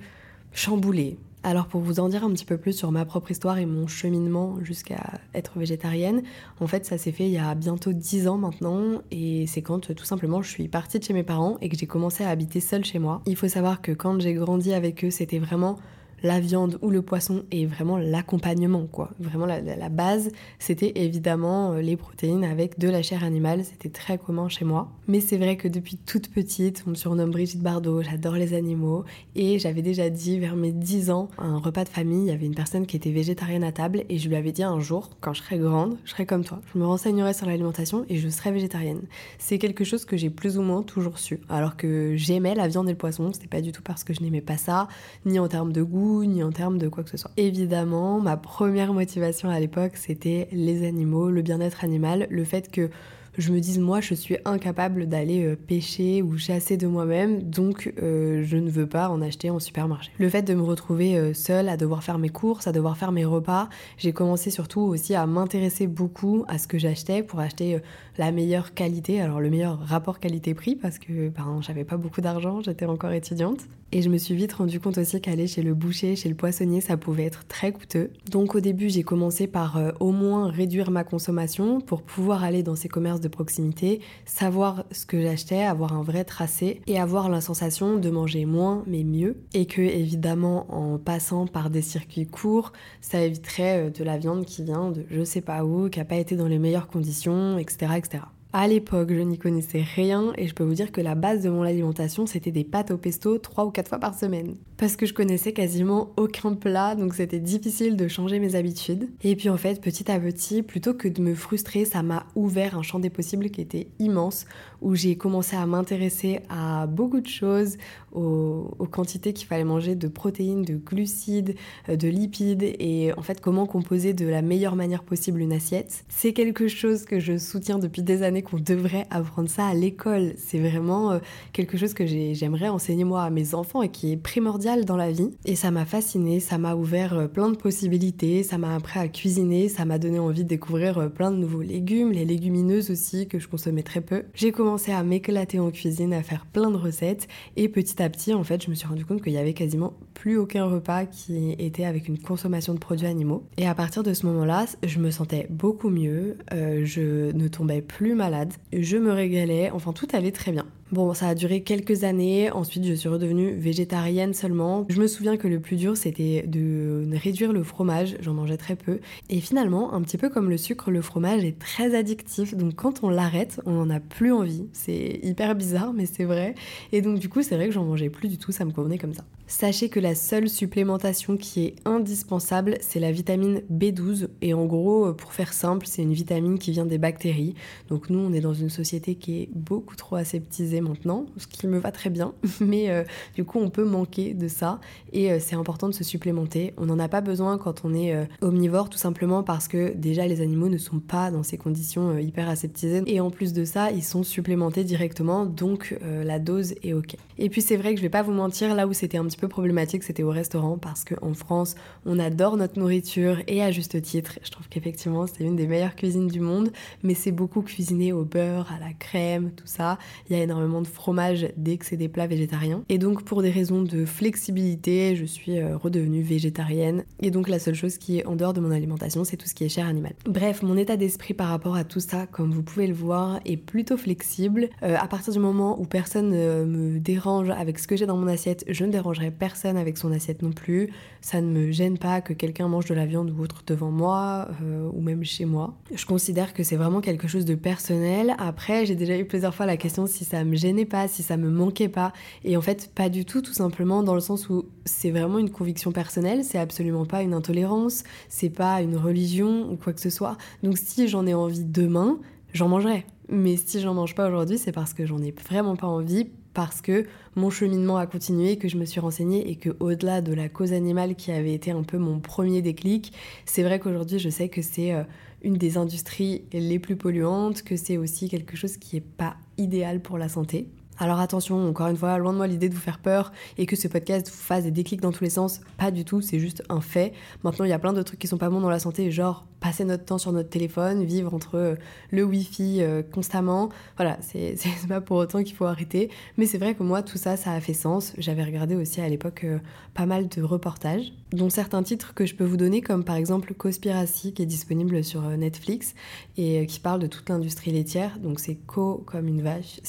chambouler 0.51 1.17
alors 1.41 1.67
pour 1.67 1.79
vous 1.79 2.01
en 2.01 2.09
dire 2.09 2.25
un 2.25 2.31
petit 2.31 2.43
peu 2.43 2.57
plus 2.57 2.73
sur 2.73 2.91
ma 2.91 3.05
propre 3.05 3.31
histoire 3.31 3.57
et 3.57 3.65
mon 3.65 3.87
cheminement 3.87 4.57
jusqu'à 4.61 5.21
être 5.33 5.57
végétarienne, 5.57 6.23
en 6.59 6.67
fait 6.67 6.85
ça 6.85 6.97
s'est 6.97 7.13
fait 7.13 7.27
il 7.27 7.31
y 7.31 7.37
a 7.37 7.55
bientôt 7.55 7.93
10 7.93 8.27
ans 8.27 8.37
maintenant 8.37 9.01
et 9.09 9.47
c'est 9.47 9.61
quand 9.61 9.93
tout 9.95 10.03
simplement 10.03 10.41
je 10.41 10.49
suis 10.49 10.67
partie 10.67 10.99
de 10.99 11.03
chez 11.05 11.13
mes 11.13 11.23
parents 11.23 11.57
et 11.61 11.69
que 11.69 11.77
j'ai 11.77 11.87
commencé 11.87 12.25
à 12.25 12.29
habiter 12.29 12.59
seule 12.59 12.83
chez 12.83 12.99
moi. 12.99 13.21
Il 13.25 13.37
faut 13.37 13.47
savoir 13.47 13.81
que 13.81 13.93
quand 13.93 14.19
j'ai 14.19 14.33
grandi 14.33 14.73
avec 14.73 15.05
eux 15.05 15.11
c'était 15.11 15.39
vraiment 15.39 15.77
la 16.23 16.39
viande 16.39 16.77
ou 16.81 16.89
le 16.89 17.01
poisson 17.01 17.43
est 17.51 17.65
vraiment 17.65 17.97
l'accompagnement, 17.97 18.87
quoi. 18.91 19.11
Vraiment 19.19 19.45
la, 19.45 19.89
base, 19.89 20.31
c'était 20.59 20.91
évidemment 20.95 21.73
euh, 21.73 21.81
les 21.81 21.97
protéines 21.97 22.43
avec 22.43 22.77
de 22.79 22.89
la 22.89 23.01
chair 23.01 23.23
animale, 23.23 23.63
c'était 23.63 23.89
très 23.89 24.17
commun 24.17 24.49
chez 24.49 24.65
moi. 24.65 24.91
Mais 25.07 25.19
c'est 25.19 25.37
vrai 25.37 25.57
que 25.57 25.67
depuis 25.67 25.97
toute 25.97 26.29
petite, 26.29 26.83
on 26.85 26.91
me 26.91 26.95
surnomme 26.95 27.31
Brigitte 27.31 27.61
Bardot, 27.61 28.01
j'adore 28.01 28.35
les 28.35 28.53
animaux, 28.53 29.03
et 29.35 29.59
j'avais 29.59 29.81
déjà 29.81 30.09
dit 30.09 30.39
vers 30.39 30.55
mes 30.55 30.71
10 30.71 31.09
ans, 31.11 31.29
à 31.37 31.45
un 31.45 31.57
repas 31.57 31.83
de 31.83 31.89
famille, 31.89 32.25
il 32.25 32.27
y 32.27 32.31
avait 32.31 32.45
une 32.45 32.55
personne 32.55 32.85
qui 32.85 32.95
était 32.95 33.11
végétarienne 33.11 33.63
à 33.63 33.71
table, 33.71 34.03
et 34.09 34.17
je 34.17 34.29
lui 34.29 34.35
avais 34.35 34.51
dit 34.51 34.63
un 34.63 34.79
jour, 34.79 35.09
quand 35.21 35.33
je 35.33 35.41
serai 35.41 35.57
grande, 35.57 35.97
je 36.05 36.11
serai 36.11 36.25
comme 36.25 36.43
toi, 36.43 36.61
je 36.73 36.79
me 36.79 36.85
renseignerai 36.85 37.33
sur 37.33 37.47
l'alimentation 37.47 38.05
et 38.09 38.17
je 38.17 38.29
serai 38.29 38.51
végétarienne. 38.51 39.01
C'est 39.37 39.57
quelque 39.57 39.83
chose 39.83 40.05
que 40.05 40.17
j'ai 40.17 40.29
plus 40.29 40.57
ou 40.57 40.61
moins 40.61 40.83
toujours 40.83 41.19
su, 41.19 41.39
alors 41.49 41.77
que 41.77 42.13
j'aimais 42.15 42.55
la 42.55 42.67
viande 42.67 42.87
et 42.87 42.91
le 42.91 42.97
poisson, 42.97 43.31
c'était 43.33 43.47
pas 43.47 43.61
du 43.61 43.71
tout 43.71 43.81
parce 43.81 44.03
que 44.03 44.13
je 44.13 44.21
n'aimais 44.21 44.41
pas 44.41 44.57
ça, 44.57 44.87
ni 45.25 45.39
en 45.39 45.47
termes 45.47 45.73
de 45.73 45.81
goût, 45.81 46.08
ni 46.25 46.43
en 46.43 46.51
termes 46.51 46.77
de 46.77 46.87
quoi 46.87 47.03
que 47.03 47.09
ce 47.09 47.17
soit. 47.17 47.31
Évidemment, 47.37 48.19
ma 48.19 48.37
première 48.37 48.93
motivation 48.93 49.49
à 49.49 49.59
l'époque, 49.59 49.93
c'était 49.95 50.47
les 50.51 50.87
animaux, 50.87 51.29
le 51.29 51.41
bien-être 51.41 51.83
animal, 51.83 52.27
le 52.29 52.43
fait 52.43 52.71
que 52.71 52.89
je 53.39 53.53
me 53.53 53.59
dise 53.59 53.79
moi 53.79 54.01
je 54.01 54.13
suis 54.13 54.37
incapable 54.45 55.07
d'aller 55.07 55.45
euh, 55.45 55.55
pêcher 55.55 56.21
ou 56.21 56.37
chasser 56.37 56.77
de 56.77 56.87
moi-même 56.87 57.41
donc 57.41 57.93
euh, 58.01 58.43
je 58.43 58.57
ne 58.57 58.69
veux 58.69 58.87
pas 58.87 59.09
en 59.09 59.21
acheter 59.21 59.49
en 59.49 59.59
supermarché. 59.59 60.11
Le 60.17 60.29
fait 60.29 60.41
de 60.41 60.53
me 60.53 60.61
retrouver 60.61 61.17
euh, 61.17 61.33
seule 61.33 61.69
à 61.69 61.77
devoir 61.77 62.03
faire 62.03 62.17
mes 62.17 62.29
courses, 62.29 62.67
à 62.67 62.71
devoir 62.71 62.97
faire 62.97 63.11
mes 63.11 63.25
repas, 63.25 63.69
j'ai 63.97 64.11
commencé 64.11 64.49
surtout 64.49 64.81
aussi 64.81 65.15
à 65.15 65.25
m'intéresser 65.25 65.87
beaucoup 65.87 66.43
à 66.47 66.57
ce 66.57 66.67
que 66.67 66.77
j'achetais 66.77 67.23
pour 67.23 67.39
acheter 67.39 67.79
la 68.17 68.31
meilleure 68.31 68.73
qualité, 68.73 69.21
alors 69.21 69.39
le 69.39 69.49
meilleur 69.49 69.79
rapport 69.79 70.19
qualité-prix 70.19 70.75
parce 70.75 70.99
que 70.99 71.29
ben, 71.29 71.59
j'avais 71.61 71.85
pas 71.85 71.97
beaucoup 71.97 72.21
d'argent, 72.21 72.61
j'étais 72.61 72.85
encore 72.85 73.11
étudiante. 73.11 73.59
Et 73.91 74.03
je 74.03 74.09
me 74.09 74.19
suis 74.19 74.35
vite 74.35 74.53
rendu 74.53 74.79
compte 74.79 74.99
aussi 74.99 75.19
qu'aller 75.19 75.47
chez 75.47 75.63
le 75.63 75.73
boucher, 75.73 76.15
chez 76.15 76.29
le 76.29 76.35
poissonnier, 76.35 76.79
ça 76.79 76.95
pouvait 76.95 77.23
être 77.23 77.47
très 77.47 77.71
coûteux. 77.71 78.11
Donc 78.29 78.53
au 78.53 78.59
début, 78.59 78.87
j'ai 78.87 79.01
commencé 79.01 79.47
par 79.47 79.81
au 79.99 80.11
moins 80.11 80.51
réduire 80.51 80.91
ma 80.91 81.03
consommation 81.03 81.81
pour 81.81 82.03
pouvoir 82.03 82.43
aller 82.43 82.61
dans 82.61 82.75
ces 82.75 82.87
commerces 82.87 83.19
de 83.19 83.28
proximité, 83.29 84.01
savoir 84.25 84.85
ce 84.91 85.05
que 85.05 85.21
j'achetais, 85.21 85.61
avoir 85.61 85.93
un 85.93 86.03
vrai 86.03 86.23
tracé 86.23 86.81
et 86.87 86.99
avoir 86.99 87.29
la 87.29 87.41
sensation 87.41 87.97
de 87.97 88.09
manger 88.09 88.45
moins 88.45 88.83
mais 88.87 89.03
mieux. 89.03 89.37
Et 89.53 89.65
que 89.65 89.81
évidemment 89.81 90.65
en 90.73 90.97
passant 90.97 91.47
par 91.47 91.69
des 91.69 91.81
circuits 91.81 92.27
courts, 92.27 92.73
ça 93.01 93.21
éviterait 93.21 93.87
euh, 93.87 93.89
de 93.89 94.03
la 94.03 94.17
viande 94.17 94.45
qui 94.45 94.63
vient 94.63 94.91
de 94.91 95.05
je 95.09 95.23
sais 95.23 95.41
pas 95.41 95.63
où, 95.63 95.89
qui 95.89 95.99
a 95.99 96.05
pas 96.05 96.17
été 96.17 96.35
dans 96.35 96.47
les 96.47 96.59
meilleures 96.59 96.87
conditions, 96.87 97.57
etc. 97.57 97.93
etc. 97.97 98.23
À 98.51 98.67
l'époque, 98.67 99.13
je 99.13 99.19
n'y 99.19 99.37
connaissais 99.37 99.83
rien 99.95 100.33
et 100.35 100.47
je 100.47 100.55
peux 100.55 100.63
vous 100.63 100.73
dire 100.73 100.91
que 100.91 101.01
la 101.01 101.13
base 101.13 101.43
de 101.43 101.51
mon 101.51 101.61
alimentation, 101.61 102.25
c'était 102.25 102.49
des 102.49 102.63
pâtes 102.63 102.89
au 102.89 102.97
pesto 102.97 103.37
trois 103.37 103.63
ou 103.63 103.69
quatre 103.69 103.89
fois 103.89 103.99
par 103.99 104.17
semaine. 104.17 104.55
Parce 104.75 104.95
que 104.95 105.05
je 105.05 105.13
connaissais 105.13 105.53
quasiment 105.53 106.13
aucun 106.17 106.55
plat, 106.55 106.95
donc 106.95 107.13
c'était 107.13 107.39
difficile 107.39 107.95
de 107.95 108.07
changer 108.07 108.39
mes 108.39 108.55
habitudes. 108.55 109.07
Et 109.23 109.35
puis 109.35 109.49
en 109.49 109.57
fait, 109.57 109.79
petit 109.79 110.11
à 110.11 110.19
petit, 110.19 110.63
plutôt 110.63 110.95
que 110.95 111.07
de 111.07 111.21
me 111.21 111.35
frustrer, 111.35 111.85
ça 111.85 112.01
m'a 112.01 112.25
ouvert 112.33 112.75
un 112.75 112.81
champ 112.81 112.97
des 112.97 113.11
possibles 113.11 113.51
qui 113.51 113.61
était 113.61 113.87
immense, 113.99 114.45
où 114.81 114.95
j'ai 114.95 115.15
commencé 115.15 115.55
à 115.55 115.67
m'intéresser 115.67 116.39
à 116.49 116.87
beaucoup 116.87 117.21
de 117.21 117.27
choses, 117.27 117.77
aux, 118.13 118.87
quantités 118.89 119.33
qu'il 119.33 119.47
fallait 119.47 119.63
manger 119.63 119.93
de 119.93 120.07
protéines, 120.07 120.63
de 120.63 120.73
glucides, 120.73 121.53
euh, 121.89 121.95
de 121.95 122.07
lipides, 122.07 122.63
et 122.63 123.13
en 123.15 123.21
fait 123.21 123.39
comment 123.39 123.67
composer 123.67 124.13
de 124.13 124.25
la 124.25 124.41
meilleure 124.41 124.75
manière 124.75 125.03
possible 125.03 125.41
une 125.41 125.53
assiette. 125.53 126.03
C'est 126.09 126.33
quelque 126.33 126.67
chose 126.67 127.05
que 127.05 127.19
je 127.19 127.37
soutiens 127.37 127.77
depuis 127.77 128.01
des 128.01 128.23
années 128.23 128.38
qu'on 128.41 128.59
devrait 128.59 129.05
apprendre 129.09 129.49
ça 129.49 129.67
à 129.67 129.73
l'école. 129.73 130.33
C'est 130.37 130.59
vraiment 130.59 131.11
euh, 131.11 131.19
quelque 131.53 131.77
chose 131.77 131.93
que 131.93 132.05
j'aimerais 132.05 132.69
enseigner 132.69 133.03
moi 133.03 133.23
à 133.23 133.29
mes 133.29 133.53
enfants 133.55 133.81
et 133.81 133.89
qui 133.89 134.11
est 134.11 134.17
primordial 134.17 134.85
dans 134.85 134.97
la 134.97 135.11
vie. 135.11 135.31
Et 135.45 135.55
ça 135.55 135.71
m'a 135.71 135.85
fasciné, 135.85 136.39
ça 136.39 136.57
m'a 136.57 136.75
ouvert 136.75 137.13
euh, 137.13 137.27
plein 137.27 137.49
de 137.49 137.57
possibilités, 137.57 138.43
ça 138.43 138.57
m'a 138.57 138.75
appris 138.75 138.99
à 138.99 139.07
cuisiner, 139.07 139.69
ça 139.69 139.85
m'a 139.85 139.97
donné 139.97 140.19
envie 140.19 140.43
de 140.43 140.49
découvrir 140.49 140.97
euh, 140.97 141.09
plein 141.09 141.31
de 141.31 141.37
nouveaux 141.37 141.61
légumes, 141.61 142.11
les 142.11 142.25
légumineuses 142.25 142.91
aussi 142.91 143.27
que 143.27 143.39
je 143.39 143.47
consommais 143.47 143.83
très 143.83 144.01
peu. 144.01 144.23
J'ai 144.33 144.51
commencé 144.51 144.91
à 144.91 145.03
m'éclater 145.03 145.59
en 145.59 145.71
cuisine, 145.71 146.13
à 146.13 146.23
faire 146.23 146.45
plein 146.45 146.71
de 146.71 146.77
recettes 146.77 147.27
et 147.55 147.69
petit 147.69 148.01
à 148.01 148.09
petit 148.09 148.33
en 148.33 148.43
fait 148.43 148.63
je 148.63 148.69
me 148.69 148.75
suis 148.75 148.87
rendu 148.87 149.05
compte 149.05 149.21
qu'il 149.21 149.33
y 149.33 149.37
avait 149.37 149.53
quasiment 149.53 149.93
plus 150.13 150.37
aucun 150.37 150.65
repas 150.65 151.05
qui 151.05 151.55
était 151.59 151.85
avec 151.85 152.07
une 152.07 152.19
consommation 152.19 152.73
de 152.73 152.79
produits 152.79 153.07
animaux. 153.07 153.43
Et 153.57 153.67
à 153.67 153.73
partir 153.73 154.03
de 154.03 154.13
ce 154.13 154.25
moment-là, 154.25 154.65
je 154.83 154.99
me 154.99 155.11
sentais 155.11 155.47
beaucoup 155.49 155.89
mieux, 155.89 156.37
je 156.51 157.31
ne 157.31 157.47
tombais 157.47 157.81
plus 157.81 158.15
mal 158.15 158.28
je 158.73 158.97
me 158.97 159.11
régalais, 159.11 159.71
enfin 159.71 159.93
tout 159.93 160.07
allait 160.13 160.31
très 160.31 160.51
bien. 160.51 160.65
Bon, 160.91 161.13
ça 161.13 161.27
a 161.27 161.35
duré 161.35 161.61
quelques 161.61 162.03
années, 162.03 162.49
ensuite 162.51 162.83
je 162.83 162.93
suis 162.93 163.09
redevenue 163.09 163.53
végétarienne 163.55 164.33
seulement. 164.33 164.85
Je 164.89 164.99
me 164.99 165.07
souviens 165.07 165.37
que 165.37 165.47
le 165.47 165.59
plus 165.59 165.75
dur 165.75 165.95
c'était 165.95 166.43
de 166.47 167.07
réduire 167.13 167.53
le 167.53 167.63
fromage, 167.63 168.17
j'en 168.21 168.33
mangeais 168.33 168.57
très 168.57 168.75
peu. 168.75 168.99
Et 169.29 169.39
finalement, 169.39 169.93
un 169.93 170.01
petit 170.01 170.17
peu 170.17 170.29
comme 170.29 170.49
le 170.49 170.57
sucre, 170.57 170.89
le 170.89 171.01
fromage 171.01 171.43
est 171.43 171.59
très 171.59 171.95
addictif, 171.95 172.55
donc 172.55 172.75
quand 172.75 173.03
on 173.03 173.09
l'arrête, 173.09 173.61
on 173.65 173.73
n'en 173.73 173.89
a 173.89 173.99
plus 173.99 174.31
envie. 174.31 174.67
C'est 174.73 175.19
hyper 175.21 175.55
bizarre, 175.55 175.93
mais 175.93 176.05
c'est 176.05 176.25
vrai. 176.25 176.55
Et 176.91 177.01
donc 177.01 177.19
du 177.19 177.29
coup, 177.29 177.43
c'est 177.43 177.55
vrai 177.55 177.67
que 177.67 177.73
j'en 177.73 177.85
mangeais 177.85 178.09
plus 178.09 178.27
du 178.27 178.37
tout, 178.37 178.51
ça 178.51 178.65
me 178.65 178.71
convenait 178.71 178.97
comme 178.97 179.13
ça. 179.13 179.25
Sachez 179.49 179.89
que 179.89 179.99
la 179.99 180.13
seule 180.13 180.47
supplémentation 180.47 181.35
qui 181.35 181.65
est 181.65 181.75
indispensable, 181.83 182.77
c'est 182.81 182.99
la 182.99 183.11
vitamine 183.11 183.63
B12. 183.73 184.27
Et 184.43 184.53
en 184.53 184.67
gros, 184.67 185.11
pour 185.13 185.33
faire 185.33 185.53
simple, 185.53 185.87
c'est 185.87 186.03
une 186.03 186.13
vitamine 186.13 186.59
qui 186.59 186.69
vient 186.69 186.85
des 186.85 186.99
bactéries. 186.99 187.55
Donc 187.89 188.11
nous, 188.11 188.19
on 188.19 188.31
est 188.31 188.41
dans 188.41 188.53
une 188.53 188.69
société 188.69 189.15
qui 189.15 189.41
est 189.41 189.49
beaucoup 189.51 189.95
trop 189.95 190.17
aseptisée 190.17 190.81
maintenant, 190.81 191.25
ce 191.37 191.47
qui 191.47 191.65
me 191.65 191.79
va 191.79 191.91
très 191.91 192.11
bien. 192.11 192.35
Mais 192.61 192.91
euh, 192.91 193.03
du 193.33 193.43
coup, 193.43 193.57
on 193.59 193.71
peut 193.71 193.85
manquer 193.85 194.35
de 194.35 194.47
ça. 194.47 194.79
Et 195.13 195.31
euh, 195.31 195.39
c'est 195.39 195.55
important 195.55 195.89
de 195.89 195.95
se 195.95 196.03
supplémenter. 196.03 196.75
On 196.77 196.85
n'en 196.85 196.99
a 196.99 197.07
pas 197.07 197.21
besoin 197.21 197.57
quand 197.57 197.83
on 197.83 197.95
est 197.95 198.13
euh, 198.13 198.25
omnivore, 198.41 198.87
tout 198.87 198.99
simplement 198.99 199.41
parce 199.41 199.67
que 199.67 199.95
déjà, 199.95 200.27
les 200.27 200.41
animaux 200.41 200.69
ne 200.69 200.77
sont 200.77 200.99
pas 200.99 201.31
dans 201.31 201.41
ces 201.41 201.57
conditions 201.57 202.19
hyper 202.19 202.49
aseptisées. 202.49 203.01
Et 203.07 203.19
en 203.19 203.31
plus 203.31 203.53
de 203.53 203.65
ça, 203.65 203.89
ils 203.89 204.03
sont 204.03 204.21
supplémentés 204.21 204.83
directement. 204.83 205.47
Donc 205.47 205.97
la 206.01 206.37
dose 206.37 206.75
est 206.83 206.93
OK. 206.93 207.15
Et 207.39 207.49
puis 207.49 207.63
c'est 207.63 207.77
vrai 207.77 207.93
que 207.93 207.97
je 207.97 208.03
vais 208.03 208.09
pas 208.09 208.21
vous 208.21 208.31
mentir, 208.31 208.75
là 208.75 208.85
où 208.85 208.93
c'était 208.93 209.17
un 209.17 209.25
petit 209.25 209.38
peu 209.39 209.47
problématique, 209.47 210.03
c'était 210.03 210.23
au 210.23 210.29
restaurant 210.29 210.77
parce 210.77 211.03
qu'en 211.03 211.33
France, 211.33 211.75
on 212.05 212.19
adore 212.19 212.57
notre 212.57 212.79
nourriture 212.79 213.37
et 213.47 213.61
à 213.61 213.71
juste 213.71 214.01
titre. 214.01 214.39
Je 214.43 214.51
trouve 214.51 214.67
qu'effectivement, 214.69 215.25
c'est 215.27 215.43
une 215.43 215.55
des 215.55 215.67
meilleures 215.67 215.95
cuisines 215.95 216.27
du 216.27 216.39
monde, 216.39 216.71
mais 217.03 217.13
c'est 217.13 217.31
beaucoup 217.31 217.61
cuisiné 217.61 218.13
au 218.13 218.23
beurre, 218.23 218.71
à 218.71 218.79
la 218.79 218.93
crème, 218.93 219.51
tout 219.55 219.67
ça. 219.67 219.97
Il 220.29 220.35
y 220.35 220.39
a 220.39 220.43
énormément 220.43 220.81
de 220.81 220.87
fromage 220.87 221.47
dès 221.57 221.77
que 221.77 221.85
c'est 221.85 221.97
des 221.97 222.09
plats 222.09 222.27
végétariens. 222.27 222.83
Et 222.89 222.97
donc, 222.97 223.23
pour 223.23 223.41
des 223.41 223.49
raisons 223.49 223.81
de 223.81 224.05
flexibilité, 224.05 225.15
je 225.15 225.25
suis 225.25 225.59
euh, 225.59 225.77
redevenue 225.77 226.21
végétarienne. 226.21 227.03
Et 227.21 227.31
donc, 227.31 227.49
la 227.49 227.59
seule 227.59 227.75
chose 227.75 227.97
qui 227.97 228.19
est 228.19 228.25
en 228.25 228.35
dehors 228.35 228.53
de 228.53 228.59
mon 228.59 228.71
alimentation, 228.71 229.23
c'est 229.23 229.37
tout 229.37 229.47
ce 229.47 229.53
qui 229.53 229.63
est 229.63 229.69
chair 229.69 229.87
animale. 229.87 230.13
Bref, 230.25 230.63
mon 230.63 230.77
état 230.77 230.97
d'esprit 230.97 231.33
par 231.33 231.49
rapport 231.49 231.75
à 231.75 231.83
tout 231.83 231.99
ça, 231.99 232.27
comme 232.27 232.51
vous 232.51 232.63
pouvez 232.63 232.87
le 232.87 232.93
voir, 232.93 233.39
est 233.45 233.57
plutôt 233.57 233.97
flexible. 233.97 234.69
Euh, 234.83 234.95
à 234.99 235.07
partir 235.07 235.33
du 235.33 235.39
moment 235.39 235.79
où 235.79 235.85
personne 235.85 236.29
ne 236.29 236.65
me 236.65 236.99
dérange 236.99 237.49
avec 237.49 237.79
ce 237.79 237.87
que 237.87 237.95
j'ai 237.95 238.05
dans 238.05 238.17
mon 238.17 238.27
assiette, 238.27 238.65
je 238.67 238.85
ne 238.85 238.91
dérangerai 238.91 239.28
personne 239.31 239.77
avec 239.77 239.97
son 239.97 240.11
assiette 240.11 240.41
non 240.41 240.51
plus. 240.51 240.89
Ça 241.21 241.41
ne 241.41 241.47
me 241.47 241.71
gêne 241.71 241.97
pas 241.97 242.21
que 242.21 242.33
quelqu'un 242.33 242.67
mange 242.67 242.85
de 242.85 242.93
la 242.93 243.05
viande 243.05 243.31
ou 243.31 243.41
autre 243.41 243.63
devant 243.65 243.91
moi 243.91 244.47
euh, 244.63 244.89
ou 244.93 245.01
même 245.01 245.23
chez 245.23 245.45
moi. 245.45 245.75
Je 245.93 246.05
considère 246.05 246.53
que 246.53 246.63
c'est 246.63 246.75
vraiment 246.75 247.01
quelque 247.01 247.27
chose 247.27 247.45
de 247.45 247.55
personnel. 247.55 248.35
Après, 248.37 248.85
j'ai 248.85 248.95
déjà 248.95 249.17
eu 249.17 249.25
plusieurs 249.25 249.53
fois 249.53 249.65
la 249.65 249.77
question 249.77 250.07
si 250.07 250.25
ça 250.25 250.43
me 250.43 250.55
gênait 250.55 250.85
pas, 250.85 251.07
si 251.07 251.23
ça 251.23 251.37
me 251.37 251.49
manquait 251.49 251.89
pas. 251.89 252.13
Et 252.43 252.57
en 252.57 252.61
fait, 252.61 252.91
pas 252.93 253.09
du 253.09 253.25
tout, 253.25 253.41
tout 253.41 253.53
simplement 253.53 254.03
dans 254.03 254.15
le 254.15 254.21
sens 254.21 254.49
où 254.49 254.65
c'est 254.85 255.11
vraiment 255.11 255.39
une 255.39 255.49
conviction 255.49 255.91
personnelle, 255.91 256.43
c'est 256.43 256.57
absolument 256.57 257.05
pas 257.05 257.21
une 257.21 257.33
intolérance, 257.33 258.03
c'est 258.27 258.49
pas 258.49 258.81
une 258.81 258.97
religion 258.97 259.71
ou 259.71 259.75
quoi 259.75 259.93
que 259.93 260.01
ce 260.01 260.09
soit. 260.09 260.37
Donc 260.63 260.77
si 260.77 261.07
j'en 261.07 261.25
ai 261.25 261.33
envie 261.33 261.63
demain, 261.63 262.19
j'en 262.53 262.67
mangerai. 262.67 263.05
Mais 263.29 263.57
si 263.57 263.79
j'en 263.79 263.93
mange 263.93 264.15
pas 264.15 264.27
aujourd'hui, 264.27 264.57
c'est 264.57 264.71
parce 264.71 264.93
que 264.93 265.05
j'en 265.05 265.21
ai 265.21 265.31
vraiment 265.31 265.75
pas 265.75 265.87
envie 265.87 266.29
parce 266.53 266.81
que 266.81 267.05
mon 267.35 267.49
cheminement 267.49 267.97
a 267.97 268.07
continué, 268.07 268.57
que 268.57 268.67
je 268.67 268.77
me 268.77 268.85
suis 268.85 268.99
renseignée 268.99 269.49
et 269.49 269.55
que 269.55 269.69
au-delà 269.79 270.21
de 270.21 270.33
la 270.33 270.49
cause 270.49 270.73
animale 270.73 271.15
qui 271.15 271.31
avait 271.31 271.53
été 271.53 271.71
un 271.71 271.83
peu 271.83 271.97
mon 271.97 272.19
premier 272.19 272.61
déclic, 272.61 273.13
c'est 273.45 273.63
vrai 273.63 273.79
qu'aujourd'hui 273.79 274.19
je 274.19 274.29
sais 274.29 274.49
que 274.49 274.61
c'est 274.61 274.93
euh, 274.93 275.03
une 275.41 275.55
des 275.55 275.77
industries 275.77 276.43
les 276.51 276.79
plus 276.79 276.95
polluantes, 276.95 277.61
que 277.63 277.75
c'est 277.75 277.97
aussi 277.97 278.29
quelque 278.29 278.57
chose 278.57 278.77
qui 278.77 278.95
n'est 278.95 279.01
pas 279.01 279.35
idéal 279.57 280.01
pour 280.01 280.17
la 280.17 280.29
santé. 280.29 280.67
Alors 281.01 281.21
attention, 281.21 281.69
encore 281.69 281.87
une 281.87 281.95
fois, 281.95 282.17
loin 282.17 282.33
de 282.33 282.37
moi 282.37 282.45
l'idée 282.45 282.67
de 282.67 282.73
vous 282.73 282.81
faire 282.81 282.99
peur 282.99 283.31
et 283.57 283.65
que 283.65 283.77
ce 283.77 283.87
podcast 283.87 284.29
vous 284.29 284.35
fasse 284.35 284.65
des 284.65 284.71
déclics 284.71 284.99
dans 284.99 285.13
tous 285.13 285.23
les 285.23 285.29
sens, 285.29 285.61
pas 285.77 285.91
du 285.91 286.03
tout, 286.03 286.19
c'est 286.19 286.39
juste 286.39 286.61
un 286.67 286.81
fait. 286.81 287.13
Maintenant, 287.45 287.63
il 287.63 287.69
y 287.69 287.73
a 287.73 287.79
plein 287.79 287.93
de 287.93 288.01
trucs 288.01 288.19
qui 288.19 288.27
sont 288.27 288.37
pas 288.37 288.49
bons 288.49 288.59
dans 288.59 288.69
la 288.69 288.79
santé, 288.79 289.09
genre 289.09 289.45
passer 289.61 289.85
notre 289.85 290.05
temps 290.05 290.17
sur 290.17 290.31
notre 290.31 290.49
téléphone, 290.49 291.03
vivre 291.03 291.33
entre 291.33 291.55
euh, 291.55 291.75
le 292.11 292.23
Wi-Fi 292.23 292.81
euh, 292.81 293.01
constamment. 293.01 293.69
Voilà, 293.97 294.17
c'est 294.21 294.55
pas 294.87 295.01
pour 295.01 295.17
autant 295.17 295.43
qu'il 295.43 295.55
faut 295.55 295.65
arrêter. 295.65 296.09
Mais 296.37 296.45
c'est 296.45 296.57
vrai 296.57 296.75
que 296.75 296.83
moi, 296.83 297.01
tout 297.01 297.17
ça, 297.17 297.37
ça 297.37 297.53
a 297.53 297.61
fait 297.61 297.73
sens. 297.73 298.13
J'avais 298.17 298.43
regardé 298.43 298.75
aussi 298.75 299.01
à 299.01 299.09
l'époque 299.09 299.41
euh, 299.43 299.59
pas 299.93 300.05
mal 300.05 300.27
de 300.27 300.41
reportages, 300.41 301.13
dont 301.31 301.49
certains 301.49 301.83
titres 301.83 302.13
que 302.13 302.25
je 302.25 302.35
peux 302.35 302.45
vous 302.45 302.57
donner, 302.57 302.81
comme 302.81 303.03
par 303.03 303.15
exemple 303.15 303.53
Cospiracy, 303.53 304.33
qui 304.33 304.41
est 304.41 304.45
disponible 304.45 305.03
sur 305.03 305.21
Netflix 305.21 305.93
et 306.37 306.65
qui 306.65 306.79
parle 306.79 306.99
de 306.99 307.07
toute 307.07 307.29
l'industrie 307.29 307.71
laitière. 307.71 308.17
Donc 308.19 308.39
c'est 308.39 308.55
Co 308.55 309.03
comme 309.05 309.27
une 309.27 309.41
vache, 309.41 309.79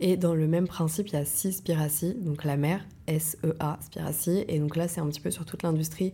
Et 0.00 0.16
dans 0.16 0.34
le 0.34 0.46
même 0.46 0.66
principe, 0.66 1.08
il 1.08 1.14
y 1.14 1.16
a 1.16 1.24
Spiracy, 1.24 2.14
donc 2.20 2.44
la 2.44 2.56
mère, 2.56 2.84
S-E-A, 3.06 3.78
Spiracy. 3.80 4.44
Et 4.48 4.58
donc 4.58 4.76
là, 4.76 4.88
c'est 4.88 5.00
un 5.00 5.06
petit 5.06 5.20
peu 5.20 5.30
sur 5.30 5.44
toute 5.44 5.62
l'industrie 5.62 6.12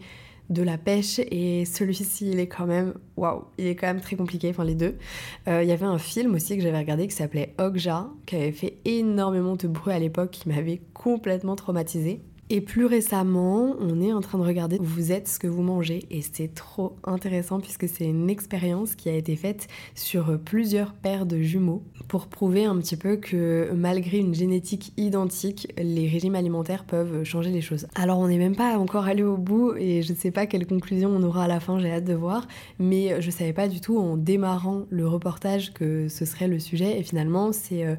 de 0.50 0.62
la 0.62 0.78
pêche. 0.78 1.20
Et 1.30 1.64
celui-ci 1.64 2.30
il 2.30 2.40
est 2.40 2.46
quand 2.46 2.66
même 2.66 2.94
waouh 3.16 3.44
il 3.58 3.66
est 3.66 3.76
quand 3.76 3.86
même 3.86 4.00
très 4.00 4.16
compliqué 4.16 4.50
enfin 4.50 4.64
les 4.64 4.74
deux. 4.74 4.96
Euh, 5.46 5.62
il 5.62 5.68
y 5.68 5.72
avait 5.72 5.86
un 5.86 5.98
film 5.98 6.34
aussi 6.34 6.56
que 6.56 6.62
j'avais 6.62 6.78
regardé 6.78 7.06
qui 7.06 7.14
s'appelait 7.14 7.54
Okja 7.58 8.08
qui 8.26 8.36
avait 8.36 8.52
fait 8.52 8.78
énormément 8.84 9.56
de 9.56 9.68
bruit 9.68 9.92
à 9.92 9.98
l'époque 9.98 10.30
qui 10.30 10.48
m'avait 10.48 10.80
complètement 10.94 11.56
traumatisé 11.56 12.22
et 12.50 12.60
plus 12.60 12.86
récemment, 12.86 13.76
on 13.78 14.00
est 14.00 14.12
en 14.12 14.20
train 14.20 14.38
de 14.38 14.44
regarder 14.44 14.78
Vous 14.80 15.12
êtes 15.12 15.28
ce 15.28 15.38
que 15.38 15.46
vous 15.46 15.62
mangez 15.62 16.06
et 16.10 16.22
c'est 16.22 16.54
trop 16.54 16.96
intéressant 17.04 17.60
puisque 17.60 17.88
c'est 17.88 18.06
une 18.06 18.30
expérience 18.30 18.94
qui 18.94 19.10
a 19.10 19.14
été 19.14 19.36
faite 19.36 19.68
sur 19.94 20.38
plusieurs 20.38 20.94
paires 20.94 21.26
de 21.26 21.38
jumeaux 21.40 21.82
pour 22.08 22.26
prouver 22.26 22.64
un 22.64 22.76
petit 22.78 22.96
peu 22.96 23.16
que 23.16 23.70
malgré 23.74 24.18
une 24.18 24.34
génétique 24.34 24.92
identique, 24.96 25.72
les 25.76 26.08
régimes 26.08 26.34
alimentaires 26.34 26.84
peuvent 26.84 27.22
changer 27.22 27.50
les 27.50 27.60
choses. 27.60 27.86
Alors 27.94 28.18
on 28.18 28.28
n'est 28.28 28.38
même 28.38 28.56
pas 28.56 28.78
encore 28.78 29.06
allé 29.06 29.22
au 29.22 29.36
bout 29.36 29.74
et 29.76 30.02
je 30.02 30.12
ne 30.12 30.16
sais 30.16 30.30
pas 30.30 30.46
quelle 30.46 30.66
conclusion 30.66 31.10
on 31.10 31.22
aura 31.22 31.44
à 31.44 31.48
la 31.48 31.60
fin, 31.60 31.78
j'ai 31.78 31.90
hâte 31.90 32.04
de 32.04 32.14
voir, 32.14 32.48
mais 32.78 33.20
je 33.20 33.30
savais 33.30 33.52
pas 33.52 33.68
du 33.68 33.80
tout 33.80 33.98
en 33.98 34.16
démarrant 34.16 34.86
le 34.88 35.06
reportage 35.06 35.74
que 35.74 36.08
ce 36.08 36.24
serait 36.24 36.48
le 36.48 36.58
sujet 36.58 36.98
et 36.98 37.02
finalement 37.02 37.52
c'est 37.52 37.84
euh, 37.84 37.96